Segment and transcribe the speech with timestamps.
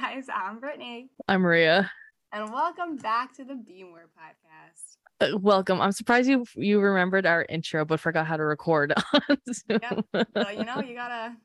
[0.00, 1.90] guys, I'm Brittany, I'm Maria.
[2.32, 4.96] and welcome back to the Beamware podcast.
[5.20, 5.80] Uh, welcome.
[5.80, 9.78] I'm surprised you you remembered our intro but forgot how to record on Zoom.
[9.82, 10.04] Yep.
[10.34, 11.36] Well, you know, you gotta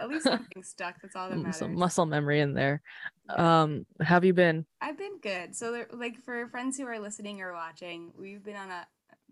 [0.00, 0.96] at least something stuck.
[1.00, 1.56] That's all that matters.
[1.56, 2.82] Some muscle memory in there.
[3.30, 4.66] Um, have you been?
[4.80, 5.54] I've been good.
[5.54, 8.86] So, there- like for friends who are listening or watching, we've been on a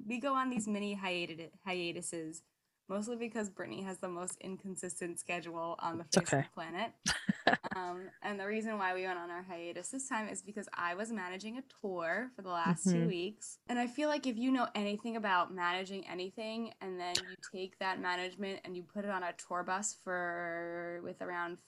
[0.07, 2.43] we go on these mini hiatus hiatuses,
[2.91, 6.43] mostly because Brittany has the most inconsistent schedule on the face of okay.
[6.43, 6.93] the planet.
[7.77, 10.95] um, and the reason why we went on our hiatus this time is because I
[10.95, 13.07] was managing a tour for the last two Mhm.
[13.07, 17.37] weeks, and I feel like if you know anything about managing anything, and then you
[17.53, 21.59] take that management and you put it on a tour bus for with around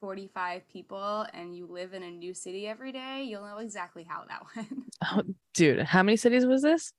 [0.00, 4.24] 45 people and you live in a new city every day, you'll know exactly how
[4.28, 4.94] that went.
[5.04, 5.22] Oh,
[5.54, 6.92] dude, how many cities was this?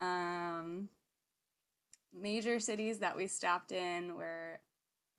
[0.00, 0.88] um,
[2.20, 4.60] major cities that we stopped in were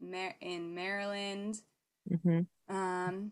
[0.01, 1.61] Mar- in Maryland.
[2.09, 3.31] hmm Um,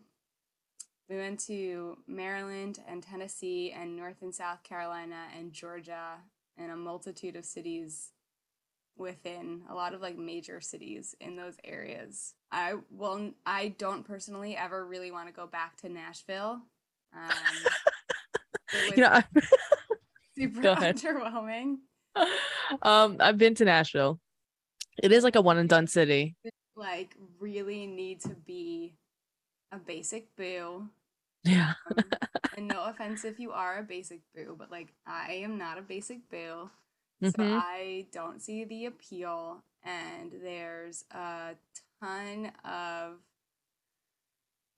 [1.08, 6.18] we went to Maryland and Tennessee and North and South Carolina and Georgia
[6.58, 8.12] and a multitude of cities
[8.96, 12.34] within a lot of like major cities in those areas.
[12.52, 16.60] I well, I don't personally ever really want to go back to Nashville.
[17.14, 17.70] Um,
[18.96, 19.22] You know,
[20.38, 21.78] super underwhelming.
[22.82, 24.20] Um, I've been to Nashville.
[25.02, 26.36] It is like a one and done city.
[26.76, 28.94] Like, really need to be
[29.72, 30.88] a basic boo.
[31.44, 31.74] Yeah.
[31.96, 32.04] Um,
[32.56, 35.82] and no offense if you are a basic boo, but like I am not a
[35.82, 36.70] basic boo.
[37.22, 37.62] So Mhm.
[37.62, 39.62] I don't see the appeal.
[39.84, 41.56] And there's a
[42.00, 43.18] ton of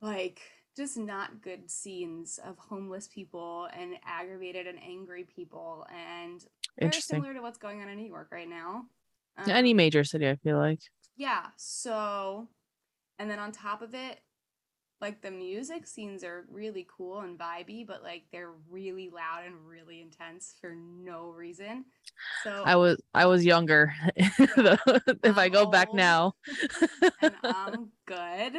[0.01, 0.41] like
[0.77, 6.45] just not good scenes of homeless people and aggravated and angry people and
[6.79, 8.87] very similar to what's going on in New York right now.
[9.47, 10.81] Any Um, major city, I feel like.
[11.17, 12.49] yeah, so
[13.19, 14.21] and then on top of it,
[15.01, 19.67] like the music scenes are really cool and vibey, but like they're really loud and
[19.69, 21.87] really intense for no reason.
[22.45, 23.93] So I was I was younger.
[24.17, 26.35] if I I'm go back now.
[27.23, 28.57] and I'm good.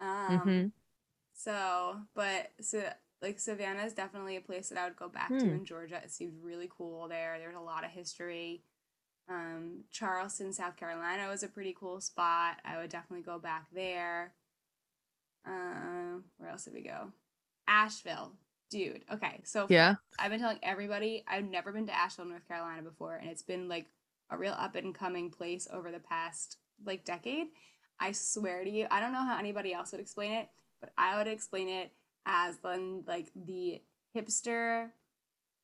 [0.00, 0.72] Um Mhm.
[1.34, 2.90] so but so
[3.24, 5.48] like Savannah is definitely a place that I would go back to Hmm.
[5.50, 6.00] in Georgia.
[6.04, 7.38] It seemed really cool there.
[7.40, 8.62] There's a lot of history.
[9.28, 12.58] Um, Charleston, South Carolina was a pretty cool spot.
[12.64, 14.34] I would definitely go back there.
[15.46, 17.12] Um, where else did we go?
[17.66, 18.32] Asheville,
[18.70, 19.04] dude.
[19.10, 19.96] Okay, so Yeah.
[20.18, 23.68] I've been telling everybody I've never been to Asheville, North Carolina before, and it's been
[23.68, 23.86] like
[24.30, 27.48] a real up and coming place over the past like decade.
[28.00, 30.48] I swear to you, I don't know how anybody else would explain it,
[30.80, 31.92] but I would explain it
[32.26, 33.82] as the like the
[34.16, 34.90] hipster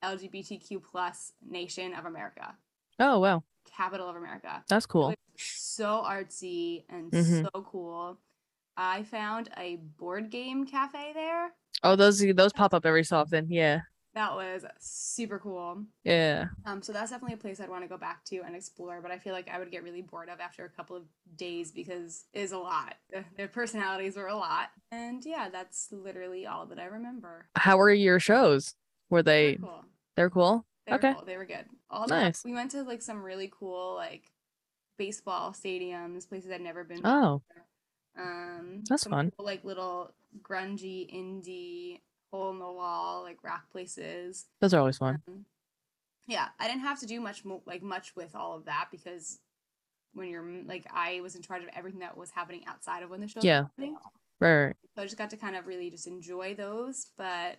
[0.03, 2.55] LGBTQ plus nation of America,
[2.99, 3.43] Oh wow.
[3.77, 4.65] capital of America.
[4.69, 5.15] That's cool.
[5.37, 7.49] So artsy and Mhm.
[7.53, 8.19] so cool.
[8.77, 11.53] I found a board game cafe there.
[11.83, 13.51] Oh, those those pop up every so often.
[13.51, 13.81] Yeah.
[14.21, 15.83] That was super cool.
[16.05, 16.49] Yeah.
[16.67, 19.11] Um, so that's definitely a place I'd want to go back to and explore, but
[19.11, 21.05] I feel like I would get really bored of after a couple of
[21.37, 22.97] days because it is a lot.
[23.39, 24.69] Their- personalities were a lot.
[24.93, 27.47] And yeah, that's literally all that I remember.
[27.57, 28.75] How were your shows?
[29.09, 29.85] Were They they were cool.
[30.17, 30.67] they're cool?
[30.87, 31.13] They were Okay.
[31.15, 31.25] cool.
[31.25, 31.65] They were good.
[31.89, 32.45] All Nice.
[32.45, 34.31] we went to like some really cool like
[34.99, 37.01] baseball stadiums, places I'd never been.
[37.07, 37.41] Oh.
[38.19, 39.33] Um, That's fun.
[39.37, 44.47] cool, like little grungy indie hole in the wall like rock places.
[44.61, 45.23] those are always fun.
[45.29, 45.45] Um,
[46.27, 49.41] yeah, I didn't have to do much mo- like much with all of that because
[50.15, 53.21] when you're like I was in charge of everything that was happening outside of when
[53.21, 53.63] the show Yeah.
[53.63, 53.97] was happening.
[54.41, 54.77] Right, right.
[54.97, 57.59] So I just got to kind of really just enjoy those, but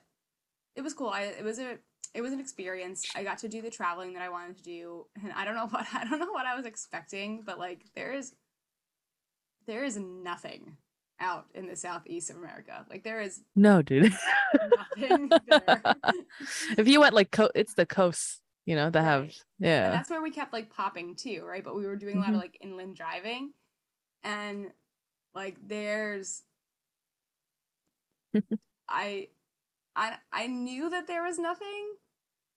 [0.75, 1.09] it was cool.
[1.09, 1.77] I it was a
[2.13, 3.05] it was an experience.
[3.15, 5.67] I got to do the traveling that I wanted to do, and I don't know
[5.69, 8.33] what I don't know what I was expecting, but like there is
[9.67, 10.77] there is nothing
[11.21, 12.85] out in the southeast of America.
[12.89, 14.11] Like there is No, dude.
[14.97, 15.81] nothing there.
[16.77, 19.35] if you went like co- it's the coast, you know, that have Right.
[19.61, 19.89] And yeah.
[19.91, 21.63] that's where we kept like popping too, right?
[21.63, 22.39] But we were doing a lot of Mhm.
[22.41, 23.53] like inland driving.
[24.23, 24.71] And
[25.33, 26.43] like there's
[28.89, 29.27] I
[29.95, 31.93] I I knew that there was nothing,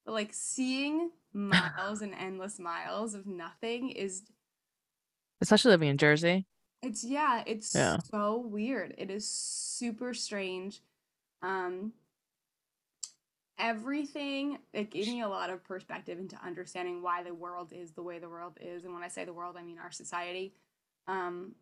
[0.05, 4.23] but like seeing miles and endless miles of nothing is
[5.41, 6.47] Especially living in Jersey.
[6.85, 7.99] It's yeah, it's Yeah.
[8.11, 8.95] so weird.
[8.99, 10.81] It is super strange.
[11.43, 11.93] Um
[13.59, 18.03] everything it gave me a lot of perspective into understanding why the world is the
[18.03, 20.53] way the world is and when i say the world i mean our society
[21.07, 21.55] um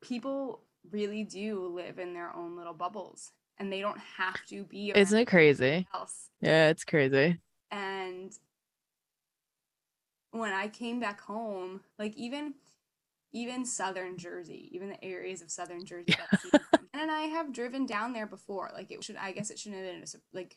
[0.00, 0.60] people
[0.92, 5.18] really do live in their own little bubbles and they don't have to be Isn't
[5.18, 5.88] it crazy?
[5.92, 7.40] else Yeah, it's crazy.
[7.72, 8.32] and
[10.30, 12.54] when i came back home like even
[13.36, 16.50] even southern Jersey, even the areas of southern Jersey that see.
[16.94, 18.70] And I have driven down there before.
[18.72, 20.56] Like it should, I guess it shouldn't have been a like.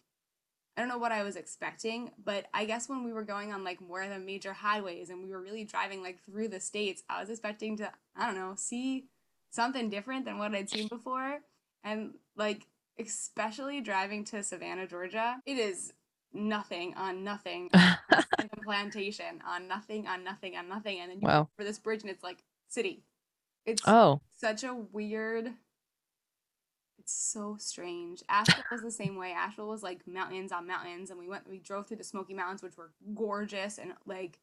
[0.77, 3.65] I don't know what I was expecting, but I guess when we were going on
[3.65, 7.03] like more of the major highways and we were really driving like through the states,
[7.09, 9.07] I was expecting to, I don't know, see
[9.49, 11.39] something different than what I'd seen before.
[11.83, 12.65] And like,
[12.97, 15.91] especially driving to Savannah, Georgia, it is
[16.31, 18.23] nothing on nothing a
[18.63, 21.49] plantation on nothing on nothing on nothing and then you wow.
[21.57, 23.03] over this bridge and it's like city
[23.65, 25.51] it's Oh, such a weird
[26.99, 31.19] it's so strange asheville was the same way asheville was like mountains on mountains and
[31.19, 34.39] we went we drove through the smoky mountains which were gorgeous and like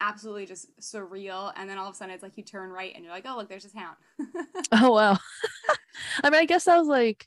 [0.00, 3.04] absolutely just surreal and then all of a sudden it's like you turn right and
[3.04, 3.94] you're like oh look there's a town
[4.72, 5.18] oh wow.
[6.22, 7.26] I mean, I guess that was like,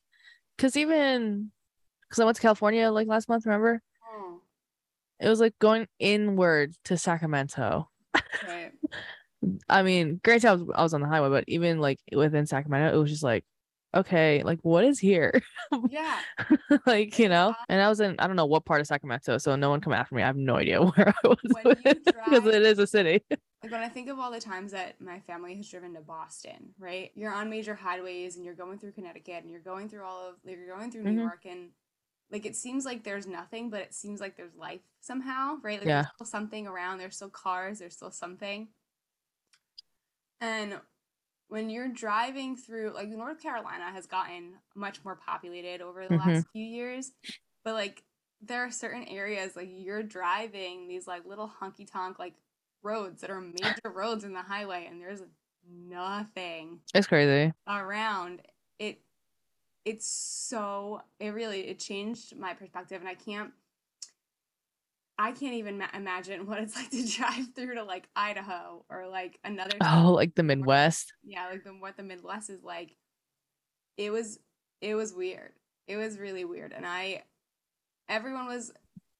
[0.57, 1.51] cause even,
[2.09, 3.45] cause I went to California like last month.
[3.45, 3.81] Remember?
[4.09, 4.39] oh,
[5.19, 7.89] It was like going inward to Sacramento.
[8.47, 8.60] right
[9.69, 12.95] I mean, granted, I was I was on the highway, but even like within Sacramento,
[12.95, 13.45] it was just like,
[13.95, 15.41] okay, like what is here?
[15.89, 16.19] yeah
[16.85, 17.55] like you know.
[17.69, 19.93] And I was in I don't know what part of Sacramento, so no one come
[19.93, 20.23] after me.
[20.23, 23.21] I have no idea where I was because it is a city.
[23.63, 26.73] like when I think of all the times that my family has driven to Boston,
[26.79, 27.11] right?
[27.15, 30.35] You're on major highways and you're going through Connecticut and you're going through all of
[30.43, 31.21] like, you're going through New Mhm.
[31.21, 31.69] York and
[32.31, 35.79] like it seems like there's nothing, but it seems like there's life somehow, right?
[35.79, 36.01] Like Yeah.
[36.03, 38.69] there's still something around, there's still cars, there's still something.
[40.41, 40.81] And
[41.47, 46.15] when you're driving through like North Carolina has gotten much more populated over the Mhm.
[46.15, 47.13] last few years,
[47.63, 48.05] but like
[48.41, 52.35] there are certain areas like you're driving these like little honky tonk like
[52.83, 55.23] roads that are major roads in the highway and there's
[55.67, 57.53] nothing It's crazy.
[57.67, 58.41] around
[58.79, 59.03] it
[59.85, 63.53] it's so it really it changed my perspective and i can't
[65.21, 69.07] i can't even ma- imagine what it's like to drive through to like idaho or
[69.07, 71.13] like another Oh, like the Midwest.
[71.23, 72.95] yeah like the what the midwest is like.
[73.97, 74.39] It was
[74.81, 75.51] it was weird.
[75.87, 77.23] It was really weird and i
[78.09, 78.71] everyone was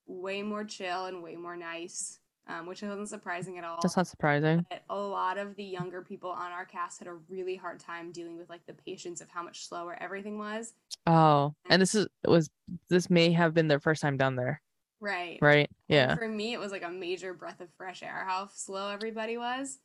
[0.08, 3.78] way more chill and way more nice um, which wasn't surprising at all.
[3.82, 4.66] That's not surprising.
[4.70, 8.12] but a lot of the younger people on our cast had a really hard time
[8.12, 10.74] dealing with like the patience of how much slower everything was.
[11.06, 12.50] Oh, and this is it was
[12.90, 14.60] this may have been their first time down there,
[15.02, 15.70] right right?
[15.90, 16.16] Yeah.
[16.16, 19.80] for me it was like a major breath of fresh air how slow everybody was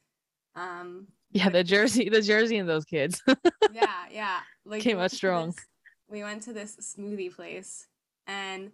[0.54, 3.22] um Yeah, the Jersey, the Jersey and those kids.
[3.72, 5.46] yeah yeah like Came out strong.
[5.48, 5.66] this-
[6.08, 7.88] we went to this smoothie place
[8.28, 8.70] and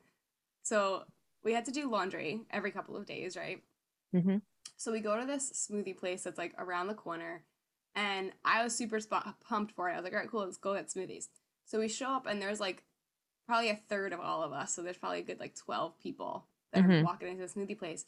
[0.63, 1.05] so
[1.45, 3.63] we had to do laundry every couple of days right
[4.15, 4.37] Mm-hmm.
[4.77, 7.45] So we go to this smoothie place that's like around the corner,
[7.95, 9.93] and I was super sp- pumped for it.
[9.93, 11.29] I was like, all right, cool, let's go get smoothies.
[11.65, 12.83] So we show up, and there's like
[13.47, 14.75] probably a third of all of us.
[14.75, 17.05] So there's probably a good like 12 people that are Mhm.
[17.05, 18.05] walking into the smoothie place.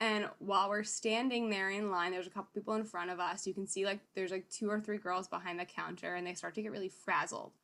[0.00, 3.46] And while we're standing there in line, there's a couple people in front of us.
[3.46, 6.34] You can see like there's like two or three girls behind the counter, and they
[6.34, 7.58] start to get really frazzled.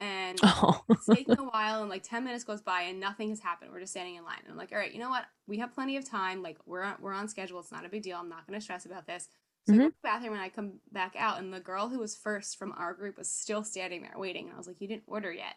[0.00, 3.40] And Oh, it's taking a while and like 10 minutes goes by and nothing has
[3.40, 5.58] happened we're just standing in line and i'm like all right you know what we
[5.58, 8.18] have plenty of time like we're on, we're on schedule it's not a big deal
[8.18, 9.28] i'm not going to stress about this
[9.64, 11.98] so I go to the bathroom and i come back out and the girl who
[11.98, 14.88] was first from our group was still standing there waiting and i was like you
[14.88, 15.56] didn't order yet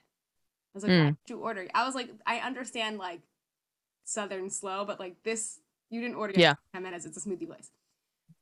[0.74, 1.18] i was like Mm.
[1.28, 3.22] you order i was like i understand like
[4.04, 5.60] southern slow but like this
[5.90, 6.56] you didn't order Yeah.
[6.74, 7.72] 10 minutes it's a smoothie place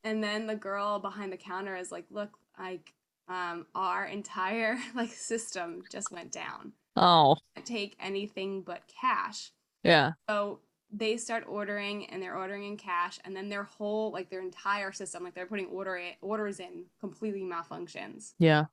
[0.04, 2.94] and then the girl behind the counter is like look like
[3.28, 9.52] um our entire like system just went down oh, take anything but cash.
[9.84, 10.14] yeah.
[10.30, 14.42] So they start ordering and they're ordering in cash and then their whole like their
[14.42, 18.34] entire system like they're putting order orders in completely malfunctions.
[18.40, 18.66] Yeah.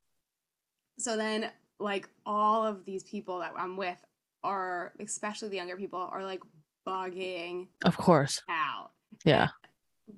[0.99, 3.99] So then like all of these people that I'm with
[4.43, 6.41] are especially the younger people are like
[6.87, 8.43] bugging Of course.
[8.49, 8.91] out.
[9.25, 9.49] Yeah.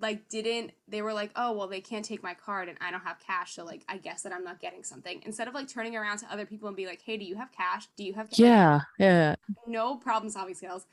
[0.01, 3.03] Like didn't they were like, "Oh, well they can't take my card and I don't
[3.03, 5.95] have cash, so like I guess that I'm not getting something." Instead of like turning
[5.95, 7.87] around to other people and be like, "Hey, do you have cash?
[7.97, 8.39] Do you have cash?
[8.41, 8.81] Yeah.
[8.99, 9.37] Yeah.
[9.69, 10.87] no problem solving skills.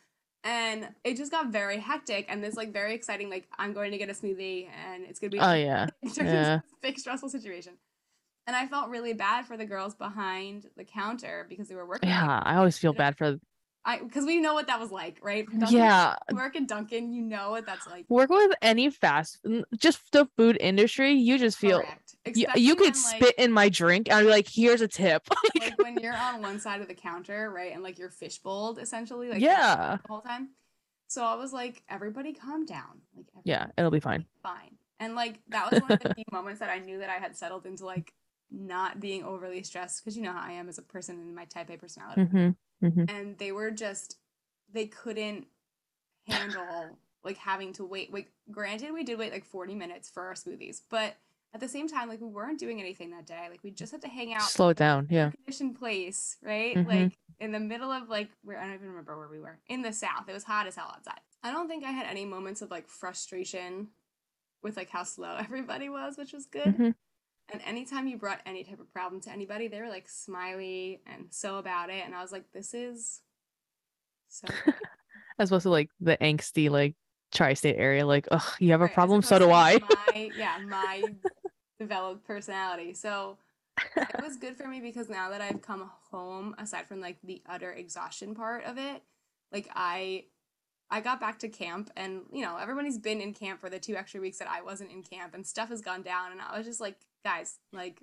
[0.46, 3.98] And it just got very hectic and this like very exciting, like I'm going to
[3.98, 5.88] get a smoothie and it's gonna be Oh yeah.
[6.18, 6.60] yeah.
[6.82, 7.74] big stressful situation.
[8.48, 12.10] And I felt really bad for the girls behind the counter because they were working.
[12.10, 12.42] Yeah.
[12.44, 13.40] I always feel bad for.
[13.86, 15.46] I because we know what that was like, right?
[15.46, 16.16] Dunkin'- Yeah.
[16.32, 18.06] work in Dunkin', you know what that's like.
[18.10, 19.40] Work with any fast,
[19.78, 21.12] just the food industry.
[21.14, 21.84] You just feel.
[22.26, 24.08] You, you could when, like- spit in my drink.
[24.10, 25.24] and I'd be like, "Here's a tip."
[25.60, 29.30] like when you're on one side of the counter, right, and like you're fishbowled essentially,
[29.30, 29.98] like Yeah.
[30.02, 30.50] the whole time.
[31.08, 34.26] So I was like, everybody calm down, like yeah, it'll be fine.
[34.42, 34.78] fine.
[35.02, 37.36] And like that was one of the few moments that I knew that I had
[37.36, 38.14] settled into like
[38.54, 41.46] not being overly stressed because you know how I am as a person in my
[41.46, 42.22] type A personality.
[42.24, 42.50] hmm
[42.82, 44.18] hmm And they were just
[44.72, 45.48] they couldn't
[46.28, 48.14] handle like having to wait.
[48.14, 51.16] Like granted, we did wait like 40 minutes for our smoothies, but
[51.54, 53.48] at the same time, like we weren't doing anything that day.
[53.50, 55.08] Like we just had to hang out Slow it down.
[55.10, 55.32] Yeah.
[55.32, 56.76] conditioned place, right?
[56.78, 56.86] Mhm.
[56.88, 59.60] Like in the middle of like where I don't even remember where we were.
[59.68, 60.28] In the south.
[60.28, 61.20] It was hot as hell outside.
[61.44, 63.90] I don't think I had any moments of like frustration
[64.62, 66.96] with like how slow everybody was, which was good.
[67.54, 71.28] And anytime you brought any type of problem to anybody, they were like smiley and
[71.30, 72.04] so about it.
[72.04, 73.22] And I was like, this is
[74.28, 74.48] so.
[75.40, 76.96] As opposed to like the angsty like
[77.32, 78.06] tri-state area.
[78.06, 79.80] Like, oh, you have a Right, problem, so do I.
[79.80, 81.16] My, yeah, my
[81.80, 82.94] developed personality.
[82.94, 83.38] So
[83.96, 87.42] it was good for me because now that I've come home, aside from like the
[87.48, 89.04] utter exhaustion part of it,
[89.52, 90.26] like I
[90.90, 93.96] I got back to camp and you know, everybody's been in camp for the two
[93.96, 96.66] extra weeks that I wasn't in camp and stuff has gone down and I was
[96.68, 98.02] just like, guys, like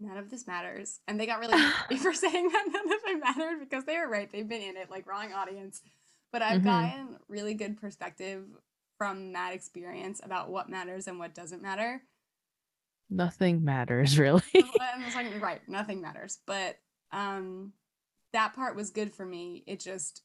[0.00, 1.00] none of this matters.
[1.06, 1.58] And they got really
[1.98, 4.30] for saying that none of it mattered because they were right.
[4.30, 5.80] They've been in it, like wrong audience.
[6.32, 6.64] But I've Mhm.
[6.64, 8.44] gotten really good perspective
[8.98, 12.02] from that experience about what matters and what doesn't matter.
[13.10, 14.42] Nothing matters really.
[14.54, 16.38] like right, nothing matters.
[16.46, 16.76] But
[17.12, 17.72] um
[18.32, 19.62] that part was good for me.
[19.66, 20.22] It just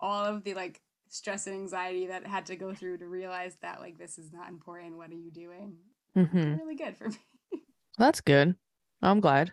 [0.00, 3.56] all of the like stress and anxiety that I had to go through to realize
[3.62, 4.96] that like this is not important.
[4.96, 5.76] What are you doing?
[6.14, 7.16] Hmm Really good for me.
[7.98, 8.56] That's good.
[9.02, 9.52] I'm glad.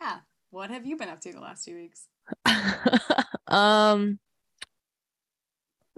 [0.00, 0.18] Yeah.
[0.50, 2.08] What have you been up to the last two weeks?
[3.48, 4.18] um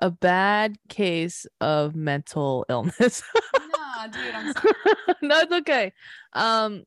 [0.00, 3.22] a bad case of mental illness.
[3.58, 4.74] no, dude, I'm sorry.
[5.22, 5.92] no, it's okay.
[6.32, 6.84] Um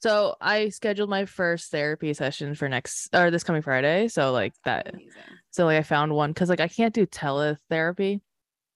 [0.00, 4.08] so I scheduled my first therapy session for next or this coming Friday.
[4.08, 5.10] So like that Amazing.
[5.50, 8.20] so like I found one because like I can't do teletherapy.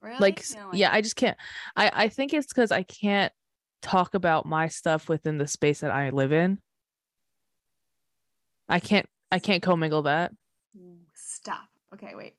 [0.03, 0.19] Really?
[0.19, 1.37] Like s- yeah, I just can't.
[1.77, 3.33] I I think it's because I can't
[3.83, 6.59] talk about my stuff within the space that I live in.
[8.69, 10.33] I can't I can't commingle that.
[11.15, 11.69] Stop.
[11.95, 12.35] Okay, wait.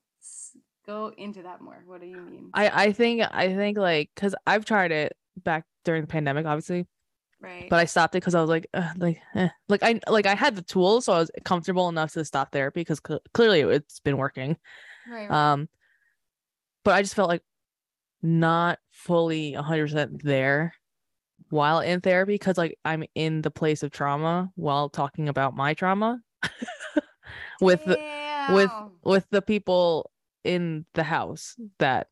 [0.85, 1.83] Go into that more.
[1.85, 2.49] What do you mean?
[2.53, 6.87] I I think I think like because I've tried it back during the pandemic, obviously,
[7.39, 7.67] right.
[7.69, 9.49] but I stopped it because I was like, like, eh.
[9.69, 12.81] like I like I had the tools, so I was comfortable enough to stop therapy
[12.81, 12.99] because
[13.33, 14.57] clearly it's been working.
[15.09, 15.51] right, right.
[15.51, 15.69] Um,
[16.83, 17.43] but I just felt like
[18.21, 20.73] not fully 100% there
[21.49, 25.73] while in therapy because like I'm in the place of trauma while talking about my
[25.73, 26.21] trauma
[27.61, 27.99] with the,
[28.49, 28.71] with
[29.03, 30.11] with the people
[30.43, 32.07] in the house that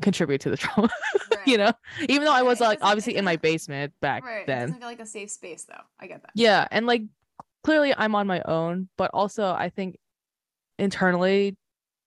[0.00, 0.90] contribute to the trauma.
[1.46, 1.72] you know,
[2.08, 4.46] even though I was like obviously in my basement back Right.
[4.46, 4.68] Then.
[4.68, 5.82] doesn't feel like a safe space though.
[5.98, 6.30] I get that.
[6.34, 7.02] Yeah, and like
[7.64, 9.96] clearly I'm on my own, but also I think
[10.78, 11.56] internally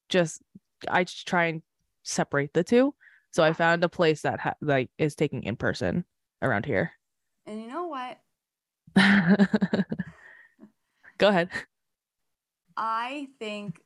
[0.09, 0.41] just
[0.87, 1.61] I just try and
[2.03, 2.93] separate the two.
[3.31, 6.05] So I found a place that ha- like is taking in person
[6.41, 6.91] around here.
[7.45, 8.19] And you know what?
[11.17, 11.49] Go ahead.
[12.75, 13.79] I think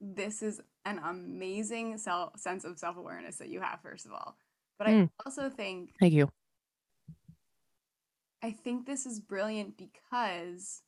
[0.00, 4.36] this is an amazing self sense of self awareness that you have, first of all.
[4.78, 5.10] But I Mm.
[5.24, 6.30] also think Thank you.
[8.42, 10.82] I think this is brilliant because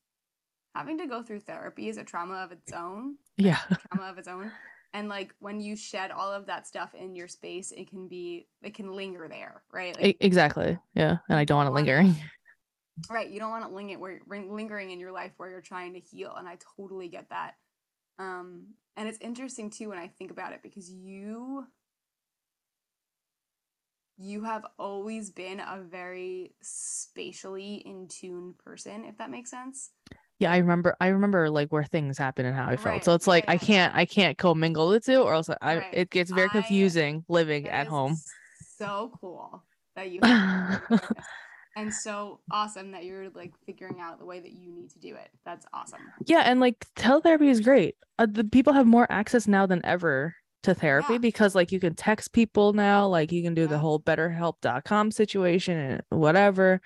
[0.74, 3.16] having to go through therapy is a trauma of its own.
[3.38, 3.58] Yeah.
[3.90, 4.50] trauma of its own.
[4.96, 8.48] And like when you shed all of that stuff in your space, it can be
[8.62, 9.94] it can linger there, right?
[10.00, 10.78] Like exactly.
[10.94, 11.18] Yeah.
[11.28, 12.16] And I don't want it lingering.
[13.10, 15.92] right, you don't want it linger where ring- lingering in your life where you're trying
[15.92, 17.56] to heal, and I totally get that.
[18.18, 21.66] Um, and it's interesting too when I think about it because you
[24.16, 29.90] you have always been a very spatially in tune person, if that makes sense.
[30.38, 32.87] Yeah, I remember I remember like where things happen and how I felt.
[32.87, 35.76] Right, So it's like yeah, I can't I can't commingle the two or else I
[35.78, 35.87] Right.
[35.93, 38.16] it gets very I- confusing living at home.
[38.78, 39.62] So cool
[39.95, 41.11] that you have that awareness.
[41.76, 45.14] and so awesome that you're like figuring out the way that you need to do
[45.14, 45.28] it.
[45.47, 46.00] That's awesome.
[46.26, 47.97] Yeah, and like teletherapy is great.
[48.19, 51.19] Uh, the people have more access now than ever to therapy Yeah.
[51.19, 55.78] because like you can text people now, like you can do the whole betterhelp.com situation
[55.78, 56.81] and whatever.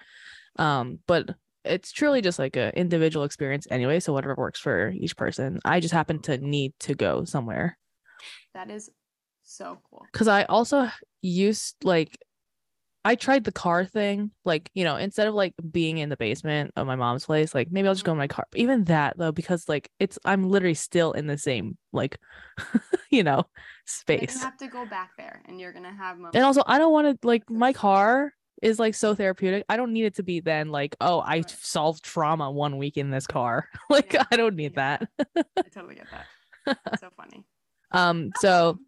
[0.57, 1.31] Um, but
[1.65, 5.61] it's truly just like a individual experience anyway, so whatever works for each person.
[5.65, 7.79] I just happen to need to go somewhere
[8.55, 8.91] That is
[9.43, 10.07] so cool.
[10.13, 10.89] cuz I also
[11.23, 12.19] used like
[13.03, 16.73] I tried the car thing, like, you know, instead of like being in the basement
[16.77, 18.21] of my mom's place, like maybe I'll just go mm-hmm.
[18.21, 18.47] in my car.
[18.55, 22.19] Even that though, because like it's I'm literally still in the same like
[23.11, 23.45] you know,
[23.87, 24.35] space.
[24.37, 26.37] you have to go back there and you're gonna have moments.
[26.37, 29.65] And also I don't want to like my car is like so therapeutic.
[29.69, 31.51] I don't need it to be then like, oh, I Right.
[31.51, 33.69] solved trauma one week in this car.
[33.91, 34.99] like Yeah, I don't need yeah.
[35.17, 35.45] that.
[35.57, 36.79] I totally get that.
[36.85, 37.45] That's so funny.
[37.93, 38.79] Um so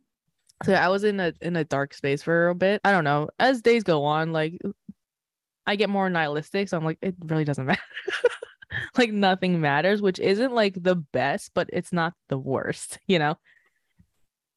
[0.65, 2.81] so I was in a in a dark space for a bit.
[2.85, 3.29] I don't know.
[3.41, 4.61] As days go on, like
[5.67, 7.81] I get more nihilistic, so I'm like, it really doesn't matter.
[8.97, 13.37] like nothing matters, which isn't like the best, but it's not the worst, you know?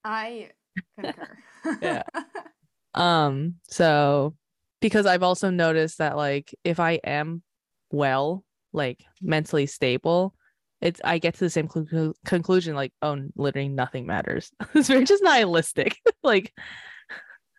[0.04, 0.52] I
[1.00, 1.38] concur.
[1.82, 2.04] Yeah.
[2.94, 4.36] Um, so
[4.82, 7.42] because I've also noticed that like if I am
[7.92, 10.36] well, like mentally stable,
[10.82, 14.52] it's I get to the same conclu- conclusion like oh literally nothing matters.
[14.74, 15.98] it's very just nihilistic.
[16.24, 16.54] like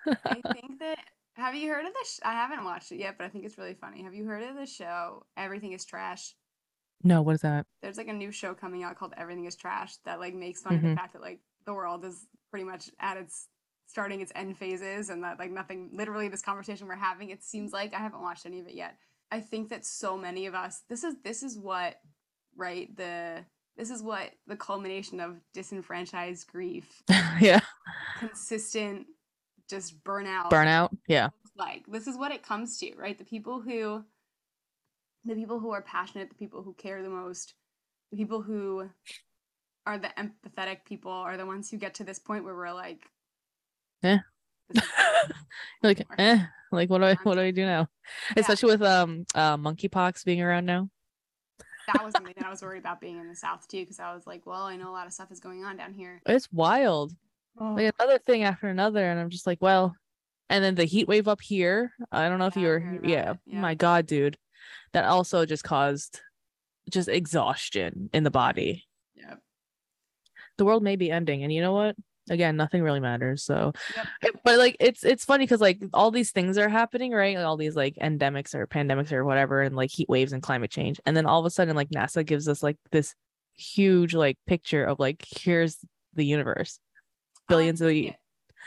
[0.07, 0.99] I think that
[1.35, 2.15] have you heard of this?
[2.15, 4.03] Sh- I haven't watched it yet, but I think it's really funny.
[4.05, 6.35] Have you heard of the show Everything is Trash?
[7.03, 7.67] no, what is that?
[7.83, 10.77] There's like a new show coming out called Everything is Trash that like makes fun
[10.77, 10.97] of the Mhm.
[10.97, 13.49] fact that like the world is pretty much at its
[13.87, 17.73] starting its end phases and that like nothing literally this conversation we're having it seems
[17.73, 18.97] like I haven't watched any of it yet.
[19.31, 21.97] I think that so many of us this is this is what
[22.57, 23.45] right the
[23.77, 27.03] this is what the culmination of disenfranchised grief,
[27.41, 27.61] yeah,
[28.19, 29.07] consistent
[29.69, 30.97] just burnout burnout.
[31.07, 34.03] Yeah, like this is what it comes to right the people who
[35.25, 37.55] the people who are passionate the people who care the most
[38.11, 38.89] the people who
[39.85, 43.11] are the empathetic people are the ones who get to this point where we're like
[44.03, 44.19] Eh.
[45.83, 47.89] like eh, like what do I what do I do now?
[48.37, 48.41] Yeah.
[48.43, 50.89] Especially with um uh monkeypox being around now.
[51.93, 54.13] that was something that i was worried about being in the south too because i
[54.13, 56.51] was like well i know a lot of stuff is going on down here It's
[56.53, 57.13] wild.
[57.61, 59.95] like another thing after another and i'm just like well
[60.51, 63.61] and then the heat wave up here i don't know if you were yeah, yeah.
[63.61, 64.37] my god dude
[64.95, 66.21] that also just caused
[66.91, 68.85] just exhaustion in the body
[69.15, 69.39] yep
[70.59, 71.95] the world may be ending and you know what
[72.31, 74.07] again nothing really matters so Yep.
[74.25, 77.47] Eh, but like it's it's funny because like all these things are happening right like
[77.47, 81.01] all these like endemics or pandemics or whatever and like heat waves and climate change
[81.07, 83.15] and then all of a sudden like nasa gives us like this
[83.55, 85.79] huge like picture of like here's
[86.15, 86.79] the universe
[87.49, 88.13] billions of yeah.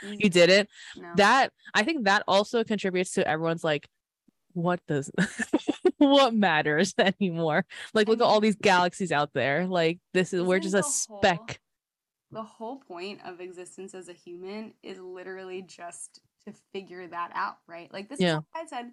[0.02, 1.08] you did it no.
[1.16, 3.88] that i think that also contributes to everyone's like
[4.52, 5.10] what does
[5.98, 7.64] what matters anymore
[7.94, 11.60] like look at all these galaxies out there like this is we're just a speck
[12.32, 17.56] the whole point of existence as a human is literally just to figure that out,
[17.66, 17.92] right?
[17.92, 18.38] Like this Yeah.
[18.38, 18.90] is why I said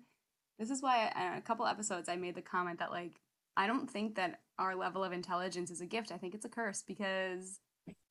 [0.59, 3.21] this is why I, a couple episodes I made the comment that like
[3.55, 6.11] I don't think that our level of intelligence is a gift.
[6.11, 7.59] I think it's a curse because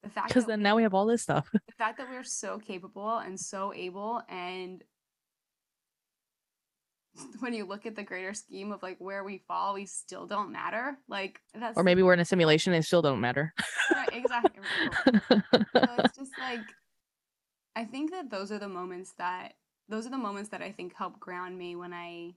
[0.03, 2.23] the fact because then we- now we have all this stuff the fact that we're
[2.25, 4.83] so capable and so able and
[7.40, 10.52] when you look at the greater scheme of like where we fall, we still don't
[10.52, 10.98] matter.
[11.09, 13.52] Like that's or maybe we're in a simulation and still don't matter
[13.96, 14.62] right, exactly.
[15.74, 16.74] so it's just like
[17.74, 19.55] I think that those are the moments that
[19.88, 22.35] those are the moments that I think help ground me when I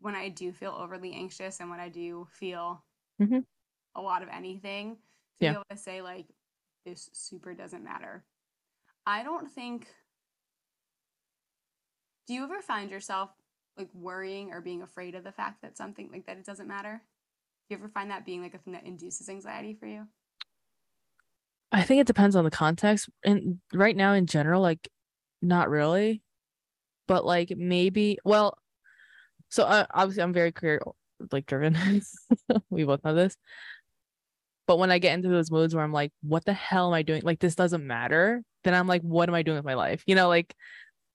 [0.00, 2.84] when I do feel overly anxious and when I do feel
[3.20, 3.44] Mhm.
[3.94, 5.00] a lot of anything to
[5.40, 5.50] Yeah.
[5.50, 6.26] be able to say like
[6.84, 8.24] this super doesn't matter.
[9.06, 9.88] I don't think
[12.26, 13.30] Do you ever find yourself
[13.78, 17.00] like worrying or being afraid of the fact that something like that it doesn't matter?
[17.68, 20.06] Do you ever find that being like a thing that induces anxiety for you?
[21.70, 23.08] i think it depends on the context.
[23.24, 24.88] And right now in general like
[25.42, 26.22] not really.
[27.06, 28.58] But like maybe well
[29.50, 30.80] so uh, obviously i'm very career
[31.32, 31.76] like driven.
[32.70, 33.36] We both know this.
[34.66, 37.02] But when i get into those moods where i'm like what the hell am i
[37.02, 37.22] doing?
[37.22, 40.02] Like this doesn't matter then i'm like what am i doing with my life?
[40.06, 40.54] You know like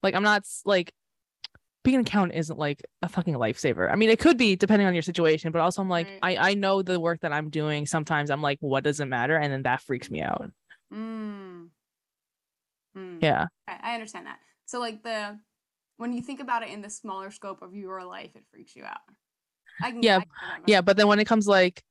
[0.04, 0.93] like i'm not like
[1.84, 4.93] being an accountant isn't like a fucking lifesaver i mean it could be depending on
[4.93, 6.38] your situation but also i'm like Right.
[6.39, 9.36] i i know the work that i'm doing sometimes i'm like what does it matter
[9.38, 10.50] and then that freaks me out
[10.93, 11.69] Mm.
[12.96, 13.17] Mm.
[13.22, 14.38] yeah I, I understand that.
[14.65, 15.39] So like the
[15.98, 18.84] when you think about it in the smaller scope of your life, it freaks you
[18.84, 18.98] out.
[19.82, 20.19] I can, Yeah,
[20.67, 21.84] yeah but then when it comes like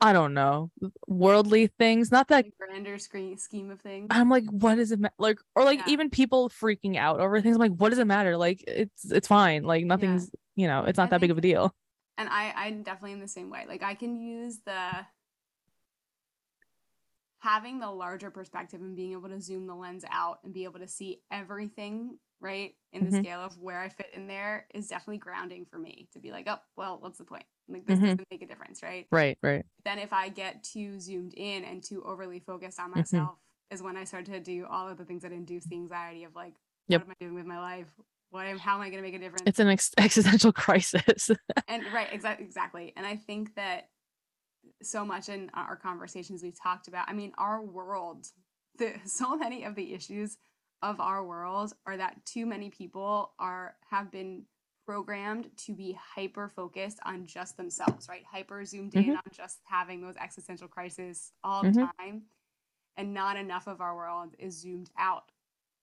[0.00, 0.70] i don't know
[1.06, 4.08] worldly things not that grander screen scheme of things.
[4.10, 5.92] i'm like what does it matter like or like Yeah.
[5.92, 9.28] even people freaking out over things i'm like what does it matter like it's it's
[9.28, 11.74] fine like nothing's you know it's not I that big of a deal
[12.18, 13.66] and I I'm definitely in the same way.
[13.68, 14.80] Like I can use the
[17.46, 20.80] having the larger perspective and being able to zoom the lens out and be able
[20.80, 23.20] to see everything right in the Mhm.
[23.22, 26.48] scale of where I fit in there is definitely grounding for me to be like,
[26.48, 27.44] oh, well, what's the point?
[27.68, 28.02] Like this Mhm.
[28.02, 29.06] doesn't make a difference, right?
[29.12, 32.96] right right then if I get too zoomed in and too overly focused on Mhm.
[32.96, 33.38] myself,
[33.70, 36.34] is when I start to do all of the things that induce the anxiety of
[36.34, 36.54] like,
[36.88, 37.02] Yep.
[37.02, 37.88] what am I doing with my life?
[38.30, 39.44] What am, how am I going to make a difference?
[39.46, 41.30] it's an ex- existential crisis
[41.68, 42.92] and right, exactly, exactly.
[42.96, 43.90] And I think that
[44.82, 47.08] so much in our conversations we've talked about.
[47.08, 48.26] I mean, our world,
[48.78, 50.36] the so many of the issues
[50.82, 54.44] of our world are that too many people are have been
[54.86, 58.24] programmed to be hyper focused on just themselves, right?
[58.30, 61.90] Hyper zoomed in on just having those existential crises all the Mhm.
[61.98, 62.22] time,
[62.96, 65.32] and not enough of our world is zoomed out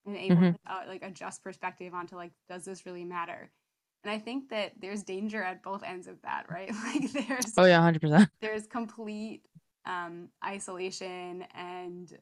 [0.06, 0.54] and able Mhm.
[0.54, 3.52] to uh, like adjust perspective onto like, does this really matter?
[4.03, 6.69] And I think that there's danger at both ends of that, right?
[6.83, 9.43] Like there's oh yeah 100% there's complete
[9.85, 12.17] um, isolation and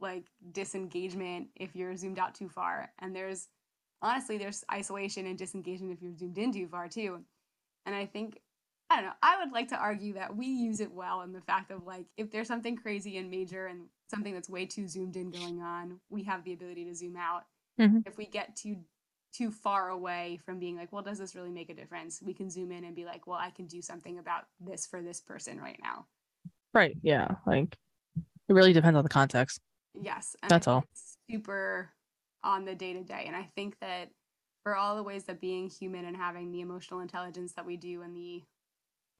[0.00, 3.48] like disengagement if you're zoomed out too far and there's
[4.00, 7.20] honestly, there's isolation and disengagement if you're zoomed in too far too.
[7.86, 8.40] And I think
[8.90, 9.12] I don't know.
[9.22, 12.06] I would like to argue that we use it well in the fact of like
[12.16, 16.00] if there's something crazy and major and something that's way too zoomed in going on,
[16.08, 17.44] we have the ability to zoom out.
[17.78, 18.06] Mhm.
[18.06, 18.76] If we get too
[19.32, 22.20] too far away from being like, well, does this really make a difference?
[22.22, 25.02] We can zoom in and be like, well, I can do something about this for
[25.02, 26.06] this person right now.
[26.74, 26.96] Right.
[27.02, 27.28] Yeah.
[27.46, 27.76] Like
[28.48, 29.60] it really depends on the context.
[29.94, 30.36] Yes.
[30.42, 30.84] and That's all.
[31.30, 31.90] super
[32.42, 33.24] on the day to day.
[33.26, 34.10] And I think that
[34.62, 38.02] for all the ways that being human and having the emotional intelligence that we do
[38.02, 38.42] and the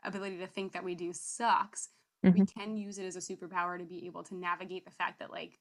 [0.05, 1.89] ability to think that we do sucks,
[2.23, 2.45] we Mm-hmm.
[2.61, 5.57] can use it as a superpower to be able to navigate the fact that like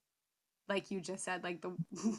[0.68, 1.70] like you just said, like the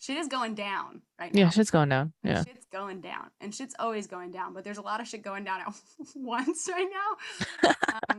[0.00, 1.40] shit is going down right now.
[1.42, 2.12] Yeah, shit's going down.
[2.22, 2.44] Yeah.
[2.44, 3.30] Shit's going down.
[3.40, 5.74] And shit's always going down, but there's a lot of shit going down at
[6.14, 7.72] once right now.
[8.08, 8.18] Um,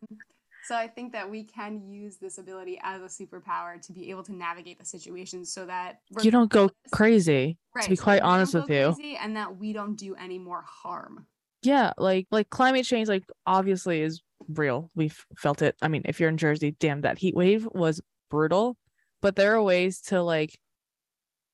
[0.68, 4.24] so I think that we can use this ability as a superpower to be able
[4.24, 7.58] to navigate the situation so that You don't go crazy.
[7.76, 8.96] right, be so quite honest with you.
[9.20, 11.26] and that we don't do any more harm.
[11.64, 14.92] Yeah, like like climate change like obviously is real.
[14.96, 15.76] We've felt it.
[15.82, 18.78] I mean, if you're in Jersey, damn that heat wave was brutal,
[19.22, 20.58] but there are ways to like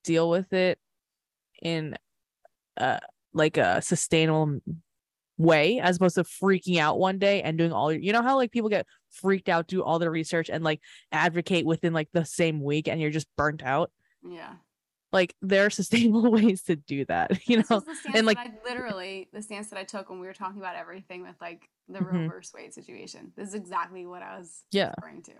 [0.07, 0.79] deal with it
[1.61, 1.95] in
[2.77, 2.99] uh
[3.33, 4.59] like a sustainable
[5.37, 8.35] way as opposed to freaking out one day and doing all your, you know how
[8.35, 10.79] like people get freaked out do all their research and like
[11.11, 13.91] advocate within like the same week and you're just burnt out
[14.27, 14.53] Yeah.
[15.11, 18.37] like there are sustainable ways to do that you know was the stance and, like-
[18.39, 21.69] I literally the stance that I took when we were talking about everything with like
[21.89, 22.11] the Mhm.
[22.13, 23.31] Roe versus Wade situation.
[23.37, 24.93] This is exactly what I was Yeah.
[24.97, 25.33] referring to.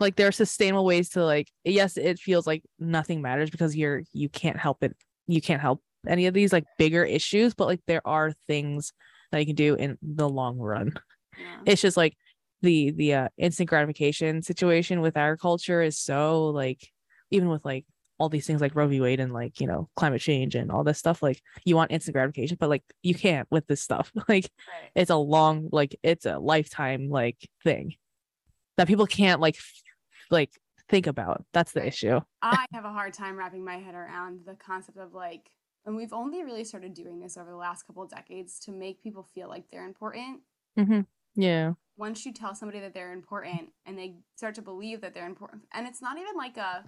[0.00, 4.02] Like there are sustainable ways to like yes it feels like nothing matters because you're
[4.12, 7.80] you can't help it you can't help any of these like bigger issues but like
[7.86, 8.92] there are things
[9.32, 10.92] that you can do in the long run
[11.36, 11.46] Yeah.
[11.66, 12.16] it's just like
[12.62, 16.88] the the uh, instant gratification situation with our culture is so like
[17.30, 17.84] even with like
[18.18, 19.00] all these things like Roe v.
[19.00, 22.14] Wade and like you know climate change and all this stuff like you want instant
[22.14, 24.90] gratification but like you can't with this stuff like right.
[24.94, 27.94] it's a long like it's a lifetime like thing
[28.76, 29.56] that people can't like
[30.30, 30.50] like
[30.88, 34.54] think about that's the issue I have a hard time wrapping my head around the
[34.54, 35.50] concept of like,
[35.86, 39.02] and we've only really started doing this over the last couple of decades to make
[39.02, 40.40] people feel like they're important.
[40.78, 41.00] mm-hmm.
[41.34, 45.26] yeah Once you tell somebody that they're important and they start to believe that they're
[45.26, 46.84] important, and it's not even like a,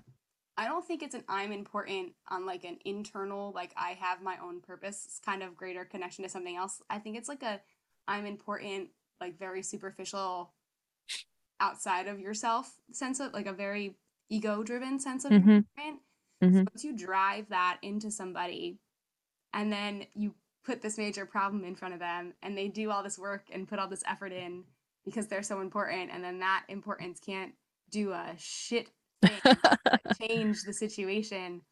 [0.58, 4.36] I don't think it's an I'm important on like an internal, like I have my
[4.42, 6.82] own purpose kind of greater connection to something else.
[6.90, 7.60] I think it's like a
[8.08, 8.88] I'm important,
[9.20, 10.52] like very superficial
[11.60, 13.96] outside of yourself sense of like a very
[14.28, 15.64] ego driven sense of Mhm.
[15.76, 16.02] important.
[16.42, 16.52] Mhm.
[16.52, 18.78] So once you drive that into somebody
[19.52, 23.02] and then you put this major problem in front of them and they do all
[23.02, 24.64] this work and put all this effort in
[25.04, 27.54] because they're so important and then that importance can't
[27.90, 28.90] do a shit
[29.22, 29.40] thing
[30.20, 31.62] change the situation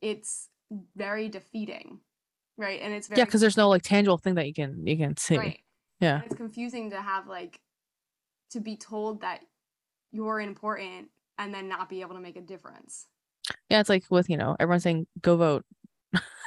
[0.00, 0.48] it's
[0.96, 2.00] very defeating
[2.56, 4.96] right and it's very yeah because there's no like tangible thing that you can you
[4.96, 5.60] can see right
[6.00, 7.60] yeah and it's confusing to have like
[8.56, 9.40] to be told that
[10.12, 13.06] you're important and then not be able to make a difference.
[13.68, 15.64] Yeah it's like with you know everyone saying go vote.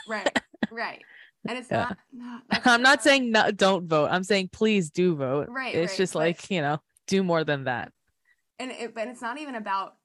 [0.07, 0.39] Right
[0.71, 1.01] right.
[1.47, 1.77] And it's Yeah.
[1.83, 4.09] not no, that's i'm not not- saying no, don't vote.
[4.11, 5.47] I'm saying please do vote.
[5.49, 7.91] Right, it's right, just like you know do more than that.
[8.57, 9.95] And it, but it's not even about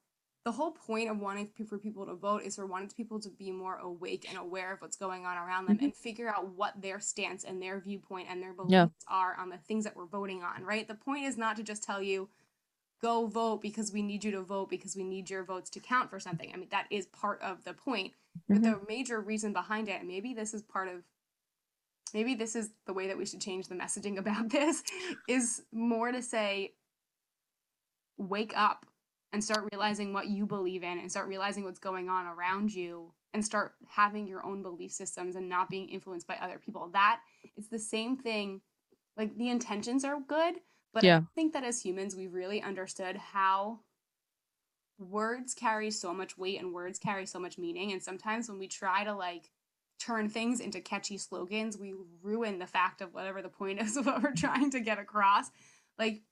[0.45, 3.51] the whole point of wanting for people to vote is for wanting people to be
[3.51, 5.85] more awake and aware of what's going on around them Mhm.
[5.85, 8.89] and figure out what their stance and their viewpoint and their beliefs Yeah.
[9.09, 11.83] are on the things that we're voting on right the point is not to just
[11.83, 12.29] tell you
[13.01, 16.09] go vote because we need you to vote because we need your votes to count
[16.11, 18.13] for something i mean that is part of the point
[18.49, 18.63] but Mhm.
[18.81, 21.05] the major reason behind it and maybe this is part of
[22.13, 24.83] maybe this is the way that we should change the messaging about this
[25.27, 26.75] is more to say
[28.19, 28.87] wake up
[29.35, 33.13] and start realizing what you believe in and start realizing what's going on around you
[33.35, 36.89] and start having your own belief systems and not being influenced by other people.
[36.93, 37.21] That
[37.57, 38.63] it's the same thing
[39.17, 40.57] like the intentions are good
[40.93, 41.19] but Yeah.
[41.19, 43.81] i think that as humans we've really understood how
[44.99, 47.93] words carry so much weight and words carry so much meaning.
[47.93, 49.51] And sometimes when we try to like
[49.99, 54.07] turn things into catchy slogans we ruin the fact of whatever the point is of
[54.07, 55.51] what we're trying to get across.
[55.99, 56.23] Like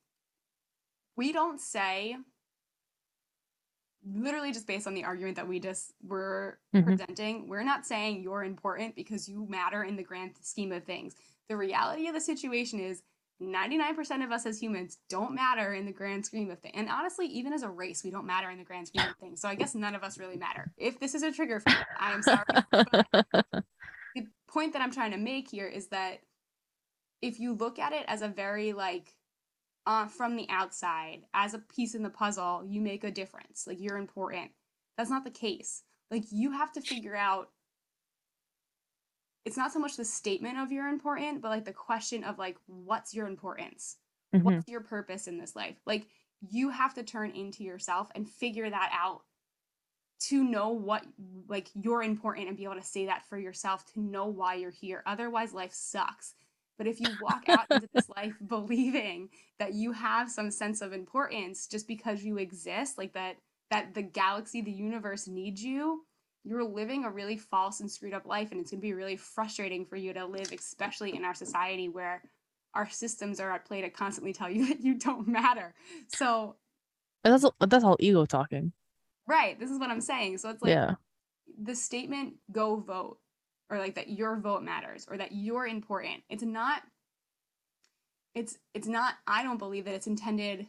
[1.17, 2.17] we don't say
[4.05, 6.85] literally just based on the argument that we just were Mhm.
[6.85, 11.15] presenting we're not saying you're important because you matter in the grand scheme of things.
[11.49, 13.03] The reality of the situation is
[13.41, 16.75] 99% of us as humans don't matter in the grand scheme of things.
[16.77, 19.41] And honestly even as a race we don't matter in the grand scheme of things.
[19.41, 20.73] So i guess none of us really matter.
[20.77, 22.45] If this is a trigger for you i am sorry.
[24.15, 26.21] The point that I'm trying to make here is that
[27.23, 29.15] if you look at it as a very like
[29.87, 33.66] uh, from the outside as a piece in the puzzle, you make a difference.
[33.66, 34.53] Like you're important.
[34.97, 35.83] That's not the case.
[36.11, 37.51] Like you have to figure out
[39.45, 42.57] it's not so much the statement of you're important, but like the question of like
[42.66, 43.99] what's your importance?
[44.35, 44.42] Mhm.
[44.45, 45.81] What's your purpose in this life?
[45.85, 46.09] Like
[46.40, 49.23] you have to turn into yourself and figure that out
[50.21, 51.05] to know what
[51.49, 54.71] like you're important and be able to say that for yourself to know why you're
[54.71, 55.03] here.
[55.07, 56.35] Otherwise life sucks.
[56.83, 59.29] But if you walk out into this life believing
[59.61, 63.37] that you have some sense of importance just because you exist, like that
[63.71, 66.05] that the galaxy, the universe needs you,
[66.42, 69.16] you're living a really false and screwed up life and it's going to be really
[69.16, 72.21] frustrating for you to live especially in our society where
[72.75, 75.75] our systems are at play to constantly tell you that you don't matter.
[76.09, 76.57] So,
[77.23, 78.73] And that's that's all ego talking.
[79.29, 80.38] right, this is what I'm saying.
[80.38, 80.95] So it's like yeah.
[81.62, 83.18] the statement go vote
[83.73, 86.23] or like that your vote matters or that you're important.
[86.29, 86.83] It's not
[88.35, 90.67] it's it's not I don't believe that it's intended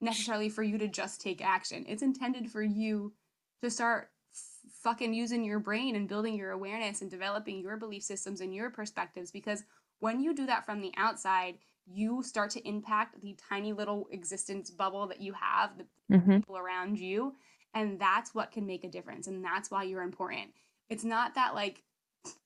[0.00, 1.84] necessarily for you to just take action.
[1.88, 3.12] It's intended for you
[3.60, 8.04] to start f- fucking using your brain and building your awareness and developing your belief
[8.04, 9.64] systems and your perspectives because
[9.98, 14.70] when you do that from the outside, you start to impact the tiny little existence
[14.70, 17.34] bubble that you have, the hmm people around you,
[17.74, 20.50] and that's what can make a difference and that's why you're important.
[20.88, 21.82] It's not that like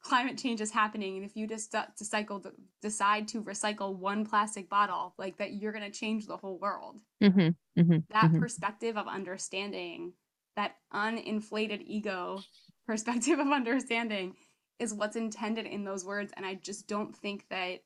[0.02, 2.42] climate change is happening and if you just cycle
[2.80, 7.00] decide to recycle one plastic bottle like that you're going to change the whole world
[7.20, 8.38] hmm hmm that Mhm.
[8.38, 10.12] perspective of understanding
[10.54, 12.40] that uninflated ego
[12.86, 14.34] perspective of understanding
[14.78, 17.80] is what's intended in those words and i just don't think that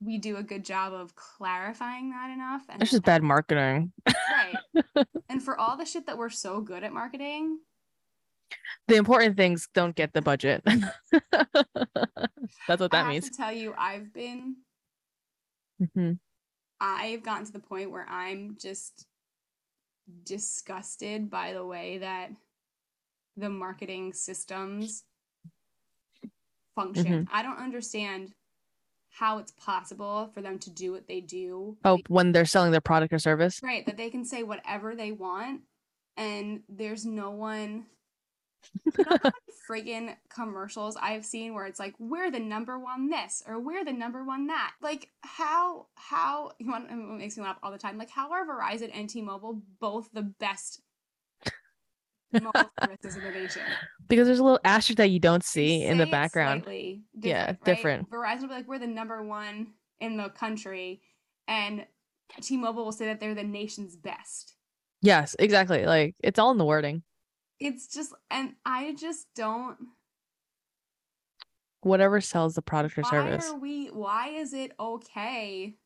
[0.00, 3.92] we do a good job of clarifying that enough and That's just bad marketing.
[4.06, 4.58] right
[5.28, 7.58] and for all the shit that we're so good at marketing
[8.88, 10.62] The important things don't get the budget.
[12.68, 13.30] That's what i that have means.
[13.30, 14.56] to tell you i've been
[15.94, 16.12] hmm
[16.80, 19.06] I've gotten to the point where I'm just
[20.24, 22.30] disgusted by the way that
[23.36, 25.04] the marketing systems
[26.74, 27.26] function.
[27.32, 28.32] I don't understand
[29.10, 31.78] how it's possible for them to do what they do.
[31.84, 33.60] Oh, when they're selling their product or service.
[33.62, 35.62] right, that they can say whatever they want
[36.18, 37.86] and there's no one you know how many
[39.68, 43.92] friggin' commercials I've seen where it's like we're the number one this or we're the
[43.92, 44.72] number one that.
[44.80, 47.98] Like how how you want it makes me laugh all the time.
[47.98, 50.80] Like how are Verizon and T-Mobile both the best
[52.32, 53.62] mobile services in the nation?
[54.08, 56.62] Because there's a little asterisk that you don't see in the background.
[56.62, 57.64] slightly Yeah, right?
[57.64, 58.10] different.
[58.10, 59.68] Verizon will be like we're the number one
[60.00, 61.00] in the country,
[61.48, 61.86] and
[62.40, 64.54] T-Mobile will say that they're the nation's best.
[65.02, 65.86] Yes, exactly.
[65.86, 67.02] Like it's all in the wording.
[67.58, 69.76] It's just, and I just don't.
[71.82, 73.50] Whatever sells the product or why service.
[73.50, 75.76] are we why is it okay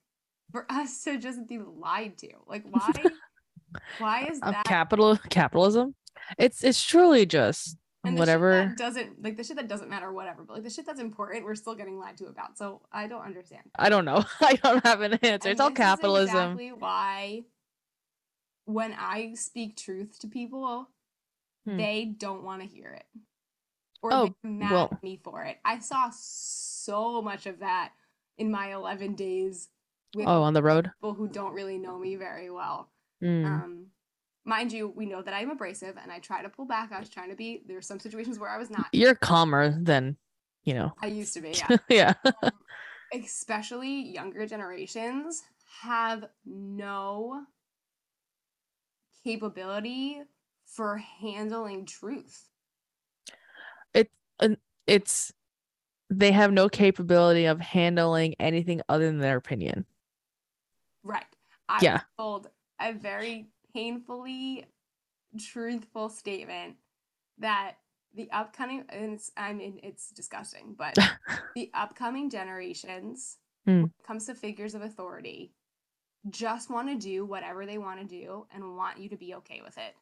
[0.51, 2.91] for us to just be lied to like why
[3.99, 5.95] why is that capital capitalism.
[6.39, 8.75] It's it's truly just and whatever.
[8.77, 11.55] doesn't like the shit that doesn't matter whatever but like the shit that's important we're
[11.55, 14.25] still getting lied to about so i don't understand I don't know.
[14.41, 15.49] I don't have an answer.
[15.49, 16.37] And it's all capitalism.
[16.37, 17.43] exactly why
[18.65, 20.89] when i speak truth to people
[21.67, 21.77] Hmm.
[21.77, 23.05] they don't want to hear it
[24.03, 27.93] or Oh, they're mad well- at me for it i saw so much of that
[28.39, 29.69] in my 11 days
[30.15, 30.91] with Oh, on the road.
[30.97, 32.91] people who don't really know me very well.
[33.23, 33.45] Mm.
[33.45, 33.87] Um,
[34.45, 36.91] mind you, we know that I'm abrasive and I try to pull back.
[36.91, 38.87] I was trying to be, There there's some situations where I was not.
[38.93, 40.17] You're calmer than,
[40.65, 40.93] you know.
[41.01, 41.77] I used to be, yeah.
[41.89, 42.15] yeah.
[42.43, 42.51] Um,
[43.13, 45.43] especially younger generations
[45.83, 47.45] have no
[49.23, 50.23] capability
[50.71, 52.49] for handling truth.
[53.95, 54.11] It's
[54.87, 55.33] it's
[56.09, 59.87] they have no capability of handling anything other than their opinion.
[61.05, 61.25] Right.
[61.69, 62.01] I Yeah.
[62.19, 62.49] told
[62.81, 64.67] a very painfully
[65.39, 66.77] truthful statement
[67.39, 67.77] that
[68.15, 70.99] the upcoming and it's I mean it's disgusting, but
[71.55, 75.53] the upcoming generations it comes to figures of authority
[76.29, 79.63] just want to do whatever they want to do and want you to be okay
[79.65, 79.95] with it.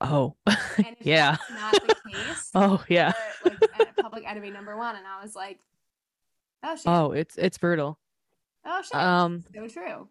[0.00, 0.36] Oh.
[0.78, 1.36] And yeah.
[1.50, 3.12] not the case, Oh yeah.
[3.44, 4.94] like public enemy number one.
[4.96, 5.58] And I was like,
[6.62, 6.84] oh shit.
[6.86, 7.98] Oh, it's it's brutal.
[8.66, 8.94] Oh shit.
[8.94, 10.08] Um so true.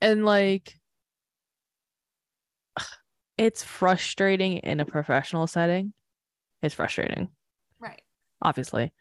[0.00, 0.78] and like
[3.38, 5.92] it's frustrating in a professional setting.
[6.62, 7.28] It's frustrating,
[7.80, 8.02] Right.
[8.40, 8.92] obviously.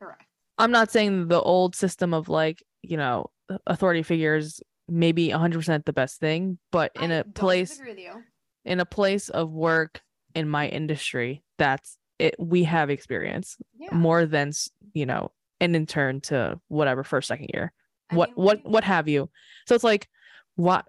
[0.00, 0.24] Correct.
[0.58, 3.30] I'm not saying the old system of like, you know,
[3.66, 8.22] authority figures maybe 100% the best thing, but in I a place with you.
[8.64, 10.00] In a place of work
[10.34, 13.94] in my industry, that's it we have experience Yeah.
[13.94, 14.52] more than,
[14.92, 17.72] you know, an intern to whatever first second year.
[18.10, 19.30] I what mean, what we- what have you.
[19.66, 20.08] So it's like
[20.56, 20.86] what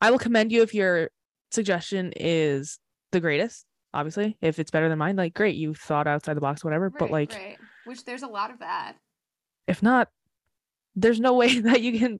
[0.00, 1.10] I will commend you if your
[1.50, 2.78] suggestion is
[3.12, 4.38] the greatest obviously.
[4.40, 6.88] If it's better than mine, like great, you thought outside the box, whatever.
[6.88, 7.58] but like right.
[7.84, 8.94] Which there's a lot of that.
[9.66, 10.08] if not,
[10.94, 12.18] there's no way that you can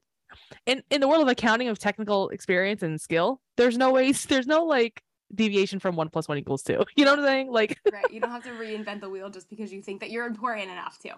[0.66, 4.46] in in the world of accounting of technical experience and skill, there's no ways there's
[4.46, 5.02] no like
[5.34, 6.84] deviation from one plus one equals two.
[6.96, 7.50] You know what I'm saying?
[7.50, 8.10] Like Right.
[8.10, 10.98] You don't have to reinvent the wheel just because you think that you're important enough
[11.00, 11.14] to.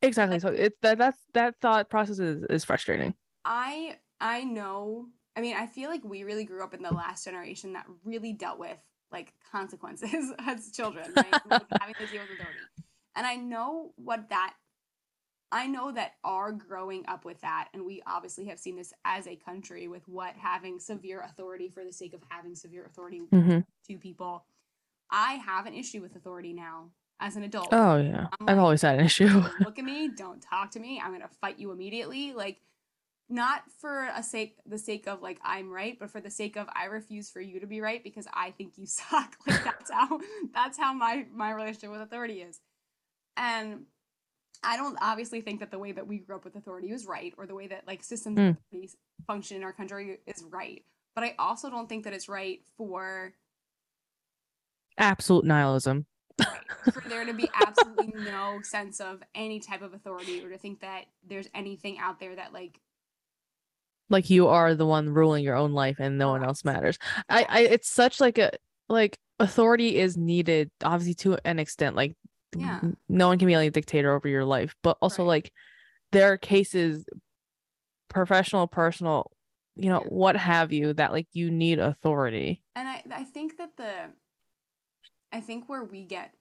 [0.00, 0.38] exactly.
[0.38, 3.14] So it's that that's that thought process is, is frustrating.
[3.44, 5.06] I I know.
[5.36, 8.32] I mean, I feel like we really grew up in the last generation that really
[8.32, 8.78] dealt with
[9.10, 11.32] like consequences as children, right?
[11.50, 12.58] like, having to deal with authority.
[13.14, 14.54] And I know what that.
[15.52, 19.26] I know that are growing up with that, and we obviously have seen this as
[19.26, 23.60] a country with what having severe authority for the sake of having severe authority hmm
[23.86, 24.44] to people.
[25.10, 27.68] I have an issue with authority now as an adult.
[27.72, 28.28] Oh yeah.
[28.40, 29.42] I'm I've always had an issue.
[29.60, 32.58] look at me don't talk to me i'm gonna fight you immediately like
[33.28, 36.66] not for a sake the sake of like i'm right but for the sake of
[36.74, 40.18] i refuse for you to be right because i think you suck like that's how
[40.54, 42.60] that's how my my relationship with authority is
[43.36, 43.86] and
[44.64, 47.34] i don't obviously think that the way that we grew up with authority was right
[47.38, 48.56] or the way that like systems Mm.
[49.26, 53.32] function in our country is right but i also don't think that it's right for
[54.98, 56.04] Absolute nihilism.
[56.38, 56.48] Right.
[56.92, 60.80] For there to be absolutely no sense of any type of authority or to think
[60.80, 62.78] that there's anything out there that like
[64.10, 66.98] Like you are the one ruling your own life and no one else matters.
[67.28, 68.50] I, I it's such like a
[68.88, 71.96] like authority is needed obviously to an extent.
[71.96, 72.14] Like
[72.56, 72.80] Yeah.
[73.08, 74.74] no one can be like a dictator over your life.
[74.82, 75.28] But also Right.
[75.28, 75.52] like
[76.12, 77.04] there are cases
[78.08, 79.30] professional, personal,
[79.76, 80.08] you know, Yeah.
[80.08, 82.62] what have you, that like you need authority.
[82.74, 84.10] and I I think that the
[85.30, 86.34] I think where we get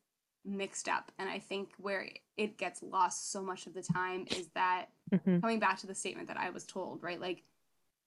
[0.44, 4.50] mixed up and I think where it gets lost so much of the time is
[4.50, 5.40] that Mhm.
[5.42, 7.20] coming back to the statement that I was told, right?
[7.20, 7.44] Like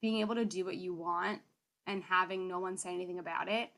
[0.03, 1.41] being able to do what you want
[1.87, 3.71] and having no one say anything about it.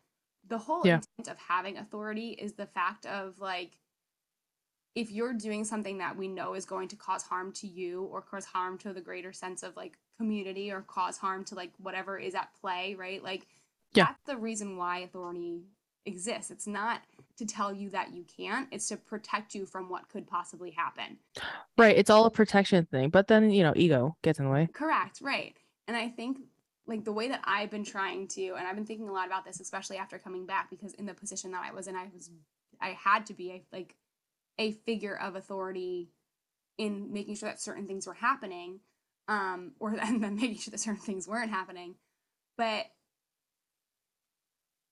[0.45, 0.97] The whole Yeah.
[1.19, 3.79] intent of having authority is the fact of like
[4.97, 8.23] if you're doing something that we know is going to cause harm to you or
[8.23, 12.19] cause harm to the greater sense of like community or cause harm to like whatever
[12.19, 13.23] is at play, right?
[13.23, 13.47] Like
[13.93, 14.07] Yeah.
[14.07, 15.61] that's the reason why authority
[16.07, 16.51] exists.
[16.51, 17.03] It's not
[17.37, 21.19] to tell you that you can't, it's to protect you from what could possibly happen.
[21.77, 21.97] Right.
[21.97, 23.11] It's all a protection thing.
[23.11, 24.67] But then, you know, ego gets in the way.
[24.73, 25.55] Correct, right.
[25.87, 26.39] And I think
[26.87, 29.45] like the way that I've been trying to and I've been thinking a lot about
[29.45, 32.31] this especially after coming back because in the position that I was in I was
[32.81, 33.95] I had to be like
[34.59, 36.11] a figure of authority
[36.79, 38.81] in making sure that certain things were happening
[39.29, 41.97] um or and then making sure that certain things weren't happening.
[42.57, 42.87] But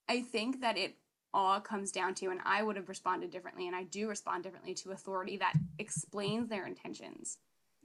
[0.08, 0.96] I think that it
[1.32, 4.74] all comes down to and I would have responded differently and I do respond differently
[4.74, 7.38] to authority that explains their intentions.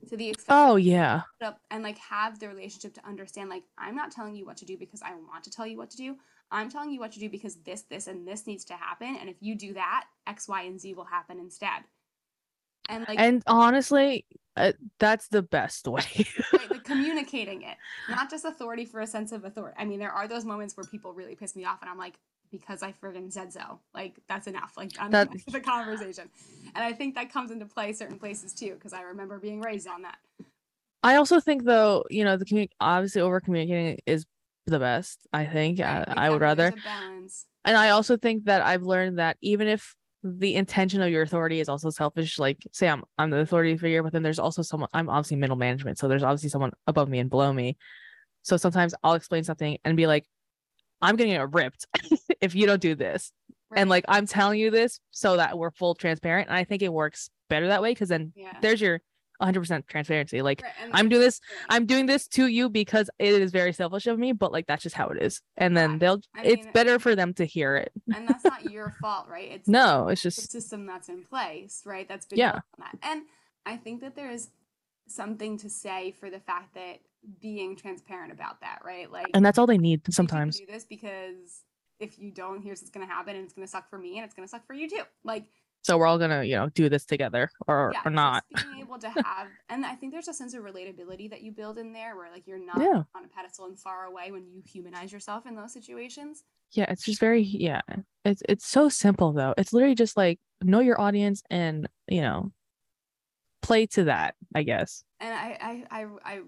[0.10, 1.24] To the extent Oh yeah.
[1.72, 4.78] and like have the relationship to understand like i'm not telling you what to do
[4.78, 6.15] because i want to tell you what to do
[6.51, 9.17] i'm telling you what to do because this this and this needs to happen.
[9.19, 11.83] And if you do that x y and z will happen instead.
[12.88, 14.25] And like And honestly,
[14.57, 16.01] uh, that's the best way.
[16.53, 17.77] right, like communicating it
[18.09, 19.75] not just authority for a sense of authority.
[19.79, 22.19] I mean there are those moments where people really piss me off and i'm like
[22.51, 23.79] because i friggin' said so.
[23.93, 24.73] Like that's enough.
[24.75, 26.29] Like i'm That- the conversation.
[26.75, 29.88] And i think that comes into play certain places too because i remember being raised
[29.88, 30.17] on that.
[31.01, 34.25] I also think though, you know, the commu- obviously over communicating is
[34.69, 35.27] the best.
[35.34, 36.73] I think Right, I, I would rather,
[37.65, 41.60] and I also think that I've learned that even if the intention of your authority
[41.60, 44.89] is also selfish, like say I'm I'm the authority figure, but then there's also someone
[44.93, 47.77] I'm obviously middle management, so there's obviously someone above me and below me.
[48.41, 50.25] So sometimes I'll explain something and be like,
[51.01, 51.86] I'm gonna get ripped
[52.41, 53.32] if you don't do this,
[53.69, 53.82] Right.
[53.82, 56.91] and like I'm telling you this so that we're full transparent, and I think it
[56.91, 59.01] works better that way because then yeah there's your
[59.41, 60.41] 100% transparency.
[60.41, 61.39] Like Right, I'm doing this.
[61.69, 64.84] I'm doing this to you because it is very selfish of me, but like that's
[64.84, 65.41] just how it is.
[65.58, 65.99] And then Correct.
[65.99, 67.91] they'll I it's mean- better for them to hear it.
[68.15, 69.52] and that's not your fault, right?
[69.52, 72.08] It's No, it's the just system that's in place, right?
[72.08, 72.60] That's been Yeah.
[72.77, 72.96] that.
[73.04, 73.23] And
[73.65, 74.50] I think that there is
[75.08, 77.00] something to say for the fact that
[77.42, 79.12] being transparent about that, right?
[79.12, 80.60] Like and that's all they need sometimes.
[80.60, 81.63] do this because
[82.00, 84.33] if you don't, here's what's gonna happen, and it's gonna suck for me, and it's
[84.33, 85.02] gonna suck for you too.
[85.23, 85.46] Like
[85.82, 88.44] So we're all gonna, you know, do this together or yeah, or not.
[88.54, 91.77] Being able to have, and I think there's a sense of relatability that you build
[91.77, 93.04] in there, where like you're not Yeah.
[93.15, 96.44] on a pedestal and far away when you humanize yourself in those situations.
[96.71, 97.82] Yeah, it's just very yeah.
[98.25, 99.54] It's it's so simple though.
[99.58, 102.52] It's literally just like know your audience and, you know,
[103.62, 105.04] play to that, I guess.
[105.19, 105.58] and I,
[105.90, 106.42] I, I, I,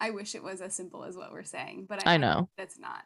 [0.00, 2.48] I wish it was as simple as what we're saying, but I I, know.
[2.56, 3.02] that's not.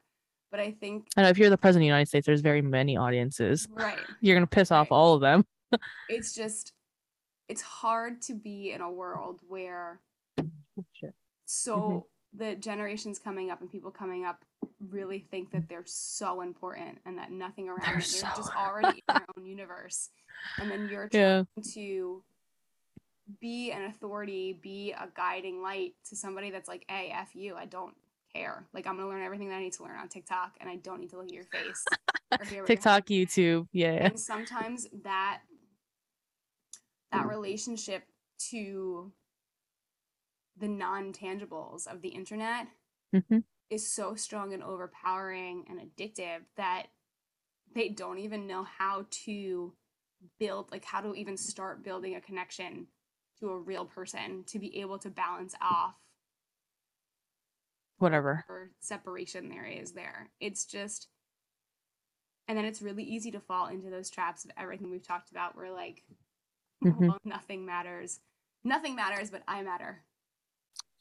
[0.53, 2.61] But I think I know if you're the president of the United States, there's very
[2.63, 3.67] many audiences.
[3.73, 5.45] right, You're gonna piss off all of them.
[6.11, 6.73] it's just,
[7.49, 9.99] it's hard to be in a world where
[10.93, 11.15] Shit.
[11.47, 12.39] so Mm-hmm.
[12.51, 14.45] the generations coming up and people coming up
[14.91, 19.03] really think that they're so important and that nothing around They're them, they're just already
[19.09, 20.11] in their own universe.
[20.61, 21.63] And then you're trying Yeah.
[21.73, 22.23] to
[23.41, 27.65] be an authority, be a guiding light to somebody that's like, hey, F you, I
[27.65, 27.95] don't
[28.35, 28.67] care.
[28.73, 31.01] Like I'm gonna learn everything that I need to learn on TikTok and I don't
[31.01, 31.85] need to look at your face.
[32.41, 33.13] or hear what you have TikTok, to.
[33.15, 33.69] YouTube.
[33.73, 34.07] Yeah.
[34.07, 35.41] and sometimes that
[37.11, 38.05] that relationship
[38.51, 39.13] to
[40.59, 42.67] the non-tangibles of the internet
[43.15, 43.39] hmm
[43.71, 46.89] is so strong and overpowering and addictive that
[47.75, 49.73] they don't even know how to
[50.39, 52.87] build like how to even start building a connection
[53.41, 55.95] to a real person to be able to balance off
[58.03, 58.45] Whatever.
[58.81, 60.29] separation there is there.
[60.41, 61.09] It's just
[62.49, 65.57] and then it's really easy to fall into those traps of everything we've talked about
[65.57, 66.03] where like
[66.85, 66.99] Mhm.
[67.09, 68.19] well, nothing matters.
[68.65, 70.03] Nothing matters but I matter.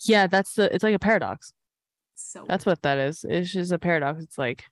[0.01, 0.73] Yeah, that's the.
[0.73, 1.53] It's like a paradox.
[2.15, 3.25] So That's what that is.
[3.27, 4.21] It's just a paradox.
[4.23, 4.63] It's like,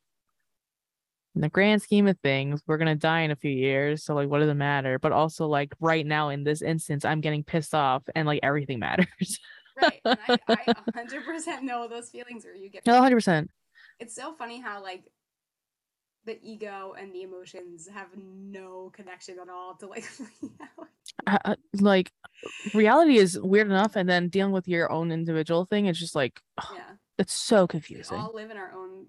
[1.35, 4.03] in the grand scheme of things, we're gonna die in a few years.
[4.03, 4.99] So like, what does it matter?
[4.99, 8.79] But also like right now in this instance, I'm getting pissed off, and like everything
[8.87, 9.39] matters.
[9.81, 10.01] Right.
[10.05, 10.65] And I, I
[10.95, 13.49] 100% know those feelings where you get No, hundred percent.
[13.99, 15.11] it's so funny how like
[16.25, 20.05] the ego and the emotions have no connection at all to like
[20.41, 21.57] reality.
[21.79, 22.11] Like,
[22.73, 26.41] reality is weird enough, and then dealing with your own individual thing, it's just like,
[26.73, 26.83] yeah
[27.17, 29.05] it's so confusing we all live in our own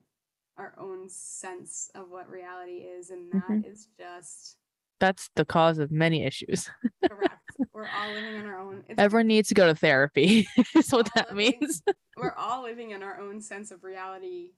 [0.59, 4.05] our own sense of what reality is and that is Mhm.
[4.05, 4.57] just
[5.01, 6.71] That's the cause of many issues.
[7.09, 7.35] correct
[7.75, 10.47] we're all living in our own it's, Everyone needs to go to therapy.
[10.77, 11.83] is what that living- means.
[12.17, 14.51] we're all living in our own sense of reality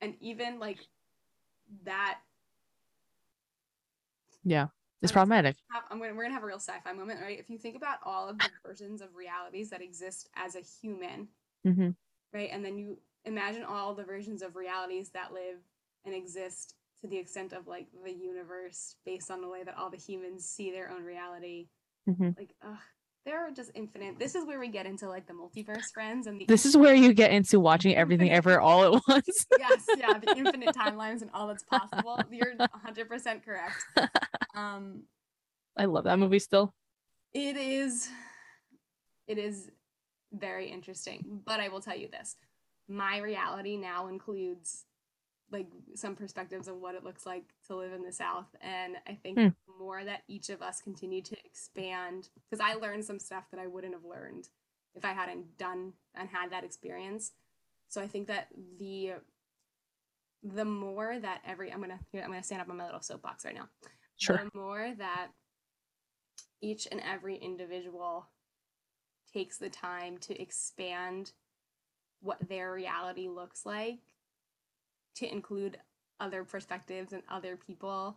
[0.00, 0.78] and even like
[1.84, 2.18] that
[4.44, 4.66] Yeah,
[5.02, 5.56] it's I'm- problematic.
[5.70, 7.38] have- I'm gonna, we're gonna have a real sci-fi moment, right?
[7.38, 11.28] If you think about all of the versions of realities that exist as a human,
[11.64, 11.90] hmm
[12.32, 15.58] right, and then you imagine all the versions of realities that live
[16.04, 16.74] and exist
[17.04, 20.46] to the extent of like the universe based on the way that all the humans
[20.48, 21.66] see their own reality.
[22.06, 22.78] hmm Like, ugh,
[23.26, 24.18] they're just infinite.
[24.18, 26.94] This is where we get into like the multiverse friends and the This is where
[26.94, 29.46] you get into watching everything ever all at once.
[29.58, 32.24] yes, yeah, the infinite timelines and all that's possible.
[32.32, 33.84] You're 100% correct.
[34.56, 35.02] Um,
[35.76, 36.72] I love that movie still.
[37.32, 38.08] It is
[39.26, 39.68] it is
[40.32, 42.36] very interesting, but I will tell you this.
[42.86, 44.84] My reality now includes
[45.50, 49.14] like some perspectives of what it looks like to live in the south and I
[49.14, 49.48] think hmm.
[49.48, 53.60] the more that each of us continue to expand because I learned some stuff that
[53.60, 54.48] I wouldn't have learned
[54.94, 57.32] if I hadn't done and had that experience.
[57.88, 59.14] So I think that the
[60.42, 63.54] the more that every I'm gonna I'm gonna stand up on my little soapbox right
[63.54, 63.68] now
[64.16, 64.48] Sure.
[64.52, 65.28] the more that
[66.60, 68.28] each and every individual
[69.32, 71.32] takes the time to expand
[72.20, 74.00] what their reality looks like
[75.16, 75.78] to include
[76.20, 78.16] other perspectives and other people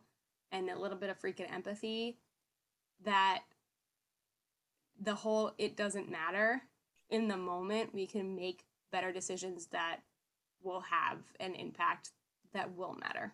[0.52, 2.18] and a little bit of freaking empathy
[3.04, 3.41] that
[5.02, 6.62] the whole it doesn't matter.
[7.10, 10.00] In the moment we can make better decisions that
[10.64, 12.12] will have an impact
[12.54, 13.34] that will matter.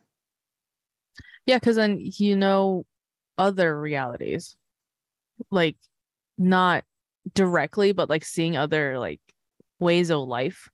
[1.45, 2.85] Yeah, because then you know
[3.37, 4.55] other realities,
[5.51, 5.77] like
[6.37, 6.83] not
[7.33, 9.21] directly, but like seeing other like
[9.79, 10.69] ways of life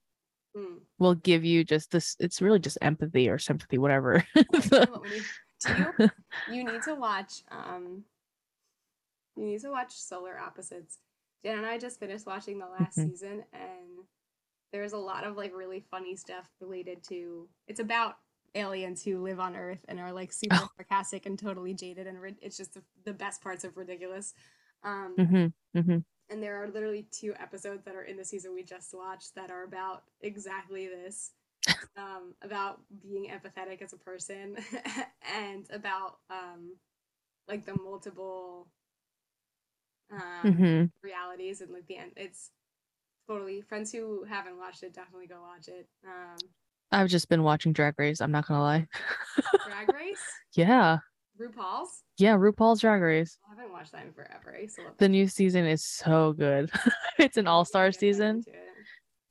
[0.60, 0.80] Mm.
[0.97, 2.16] will give you just this.
[2.20, 4.26] It's really just empathy or sympathy, whatever.
[4.36, 5.24] You need
[5.62, 6.12] to.
[6.51, 7.43] You need to watch.
[7.51, 8.03] Um,
[9.36, 10.97] you need to watch Solar Opposites.
[11.43, 13.10] Jen and I just finished watching the last Mhm.
[13.10, 14.05] season, and
[14.72, 17.47] there's a lot of like really funny stuff related to.
[17.68, 18.16] It's about
[18.55, 20.70] aliens who live on Earth and are like super Oh.
[20.78, 24.34] sarcastic and totally jaded, and rid- it's just the, the best parts of ridiculous.
[24.84, 25.16] Um,
[25.74, 25.97] hmm hmm
[26.30, 29.52] and there are literally two episodes that are in the season we just watched that
[29.52, 31.32] are about exactly this
[31.98, 34.58] um, about being empathetic as a person
[35.38, 36.76] and about um,
[37.48, 38.68] like the multiple
[40.12, 42.52] um, hmm realities and like the end it's
[43.28, 46.50] totally friends who haven't watched it definitely go watch it um,
[46.92, 48.22] I've just been watching Drag Race.
[48.22, 48.88] I'm not gonna lie.
[49.64, 51.00] drag race Yeah,
[51.40, 53.38] rupaul's yeah, RuPaul's Drag Race.
[53.50, 56.70] i haven't watched that in forever i still The new season is so good.
[57.18, 58.44] it's an all star season.
[58.46, 58.56] it.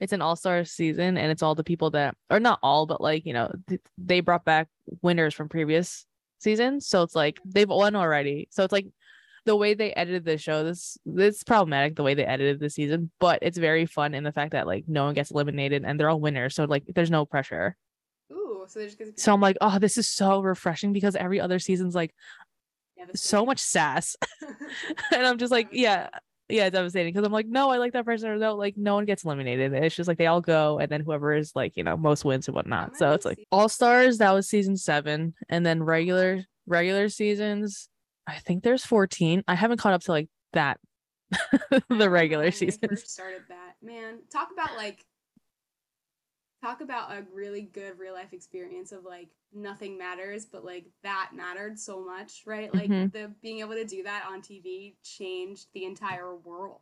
[0.00, 3.00] It's an all star season, and it's all the people that, or not all, but
[3.00, 4.68] like you know, th- they brought back
[5.02, 6.06] winners from previous
[6.38, 6.86] seasons.
[6.86, 8.48] So it's like they've won already.
[8.50, 8.86] So it's like
[9.44, 10.62] the way they edited the show.
[10.62, 14.32] This it's problematic the way they edited the season, but it's very fun in the
[14.32, 16.54] fact that like no one gets eliminated and they're all winners.
[16.54, 17.76] So like there's no pressure.
[18.32, 21.40] Ooh, so there's gonna be So I'm like, oh, this is so refreshing because every
[21.40, 22.14] other season's like
[22.96, 24.16] yeah, so much sass,
[25.12, 26.08] and I'm just like, yeah,
[26.48, 29.04] yeah, devastating because I'm like, no, I like that person, or no, like no one
[29.04, 29.72] gets eliminated.
[29.72, 32.48] It's just like they all go, and then whoever is like, you know, most wins
[32.48, 32.96] and whatnot.
[32.96, 37.88] So it's like All Stars, that was season seven, and then regular regular seasons,
[38.26, 39.44] I think there's 14.
[39.48, 40.78] I haven't caught up to like that,
[41.88, 43.10] the regular seasons.
[43.10, 44.20] Started that man.
[44.32, 45.04] Talk about like.
[46.62, 51.30] Talk about a really good real life experience of like nothing matters, but like that
[51.32, 52.72] mattered so much, right?
[52.74, 53.12] Like Mhm.
[53.12, 56.80] the being able to do that on TV changed the entire world.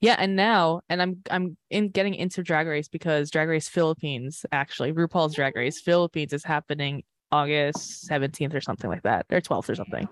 [0.00, 4.46] Yeah, and now, and I'm I'm in getting into Drag Race because Drag Race Philippines
[4.52, 9.68] actually RuPaul's Drag Race Philippines is happening August 17th or something like that, or 12th
[9.68, 10.08] or something.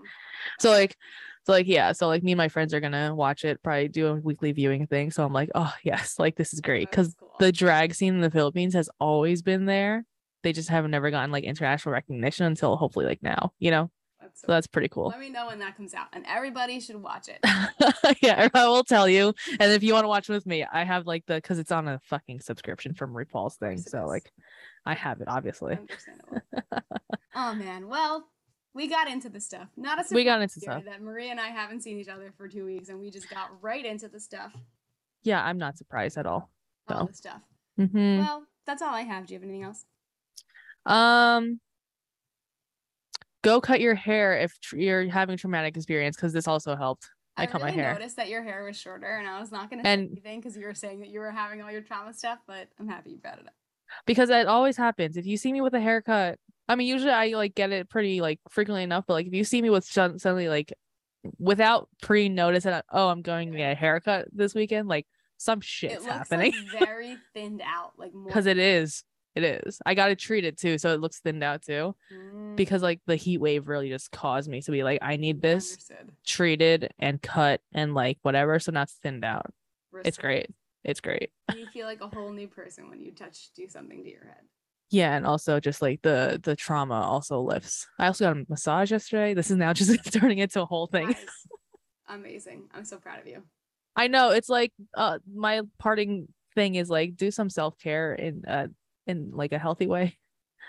[0.59, 0.97] So like,
[1.45, 4.07] so like yeah, so like me and my friends are gonna watch it, probably do
[4.09, 5.11] a weekly viewing thing.
[5.11, 7.35] So I'm like, oh yes, like this is great because cool.
[7.41, 10.05] the drag scene in the Philippines has always been there.
[10.43, 13.91] They just haven't never gotten like international recognition until hopefully like now, you know.
[14.21, 15.09] That's so So that's pretty cool.
[15.09, 17.41] Let me know when that comes out, and everybody should watch it.
[18.23, 19.35] yeah, I will tell you.
[19.59, 21.89] And if you want to watch with me, I have like the because it's on
[21.89, 23.79] a fucking subscription from RuPaul's thing.
[23.79, 24.31] So like,
[24.87, 25.73] I have it obviously.
[25.75, 26.41] Understandable.
[27.35, 28.29] oh man, well,
[28.75, 29.69] we got into the stuff.
[29.77, 30.85] Not a We got into stuff.
[30.85, 33.51] that Maria and I haven't seen each other for two weeks, and we just got
[33.63, 34.53] right into the stuff.
[35.23, 36.51] Yeah, I'm not surprised at all.
[36.89, 37.41] All the stuff.
[37.77, 39.27] hmm Well, that's all I have.
[39.27, 39.85] Do you have anything else?
[40.85, 41.61] Um,
[43.43, 47.09] go cut your hair if tr- you're having traumatic experience because this also helped.
[47.37, 47.93] I cut my really hair.
[47.95, 50.57] noticed that your hair was shorter, and I was not gonna And- say anything because
[50.57, 52.41] you were saying that you were having all your trauma stuff.
[52.47, 53.55] But I'm happy you brought it up.
[54.07, 55.17] because it always happens.
[55.17, 56.39] If you see me with a haircut,
[56.73, 59.45] I mean, usually I like get it pretty like frequently enough, but like if you
[59.45, 60.73] see me with sud- suddenly like
[61.39, 65.07] without pre notice that oh I'm going to get a haircut this weekend, like
[65.37, 69.05] some shit's it looks happening like very thinned out, like because it is.
[69.35, 69.81] It is.
[69.87, 71.95] I got to treat it too, so it looks thinned out too.
[72.13, 75.41] Mm, Because like the heat wave really just caused me to be like, I need
[75.41, 76.11] this understood.
[76.27, 79.47] treated and cut and like whatever, so not thinned out.
[80.05, 80.51] It's great.
[80.85, 81.31] It's great.
[81.57, 84.43] You feel like a whole new person when you touch do something to your head.
[84.93, 87.87] Yeah, and also just like the the trauma also lifts.
[87.99, 89.33] I also got a massage yesterday.
[89.33, 91.11] This is now just turning into a whole thing.
[91.11, 91.17] Is
[92.09, 92.69] amazing.
[92.75, 93.43] I'm so proud of you.
[93.97, 98.67] I know it's like uh my parting thing is like do some self-care in uh
[99.07, 100.19] in like a healthy way.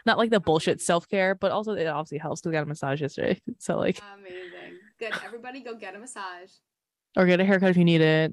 [0.05, 3.01] Not like the bullshit self-care, but also it obviously helps because I got a massage
[3.01, 3.41] yesterday.
[3.59, 4.79] So like Amazing.
[4.99, 5.11] Good.
[5.25, 6.51] Everybody go get a massage.
[7.17, 8.31] or get a haircut if you need it.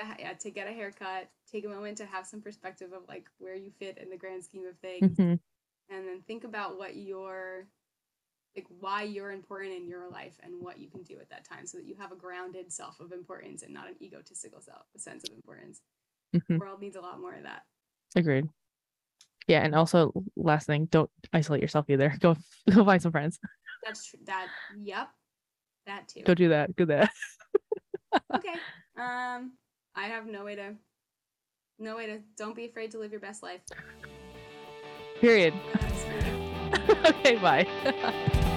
[0.00, 1.28] To, yeah, to get a haircut.
[1.50, 4.44] Take a moment to have some perspective of like where you fit in the grand
[4.44, 5.16] scheme of things.
[5.18, 5.38] Mhm.
[5.88, 7.66] and then think about what your
[8.56, 11.66] like why you're important in your life and what you can do at that time
[11.66, 14.98] so that you have a grounded self of importance and not an egotistical self a
[14.98, 15.80] sense of importance
[16.34, 16.46] Mhm.
[16.48, 17.62] the world needs a lot more of that
[18.16, 18.48] Agreed.
[19.46, 22.08] Yeah, and also last thing, don't isolate yourself either.
[22.20, 22.36] Go
[22.74, 23.38] go find some friends.
[23.84, 25.08] that's true that yep
[25.86, 26.74] that too Go do that.
[26.74, 27.10] Do that.
[28.34, 28.54] okay
[28.96, 29.52] um
[29.96, 30.74] i have no way to
[31.78, 33.60] no way to don't be afraid to live your best life
[35.20, 35.54] Period.
[35.72, 37.08] Good night, sweetie.
[37.08, 38.46] okay, bye.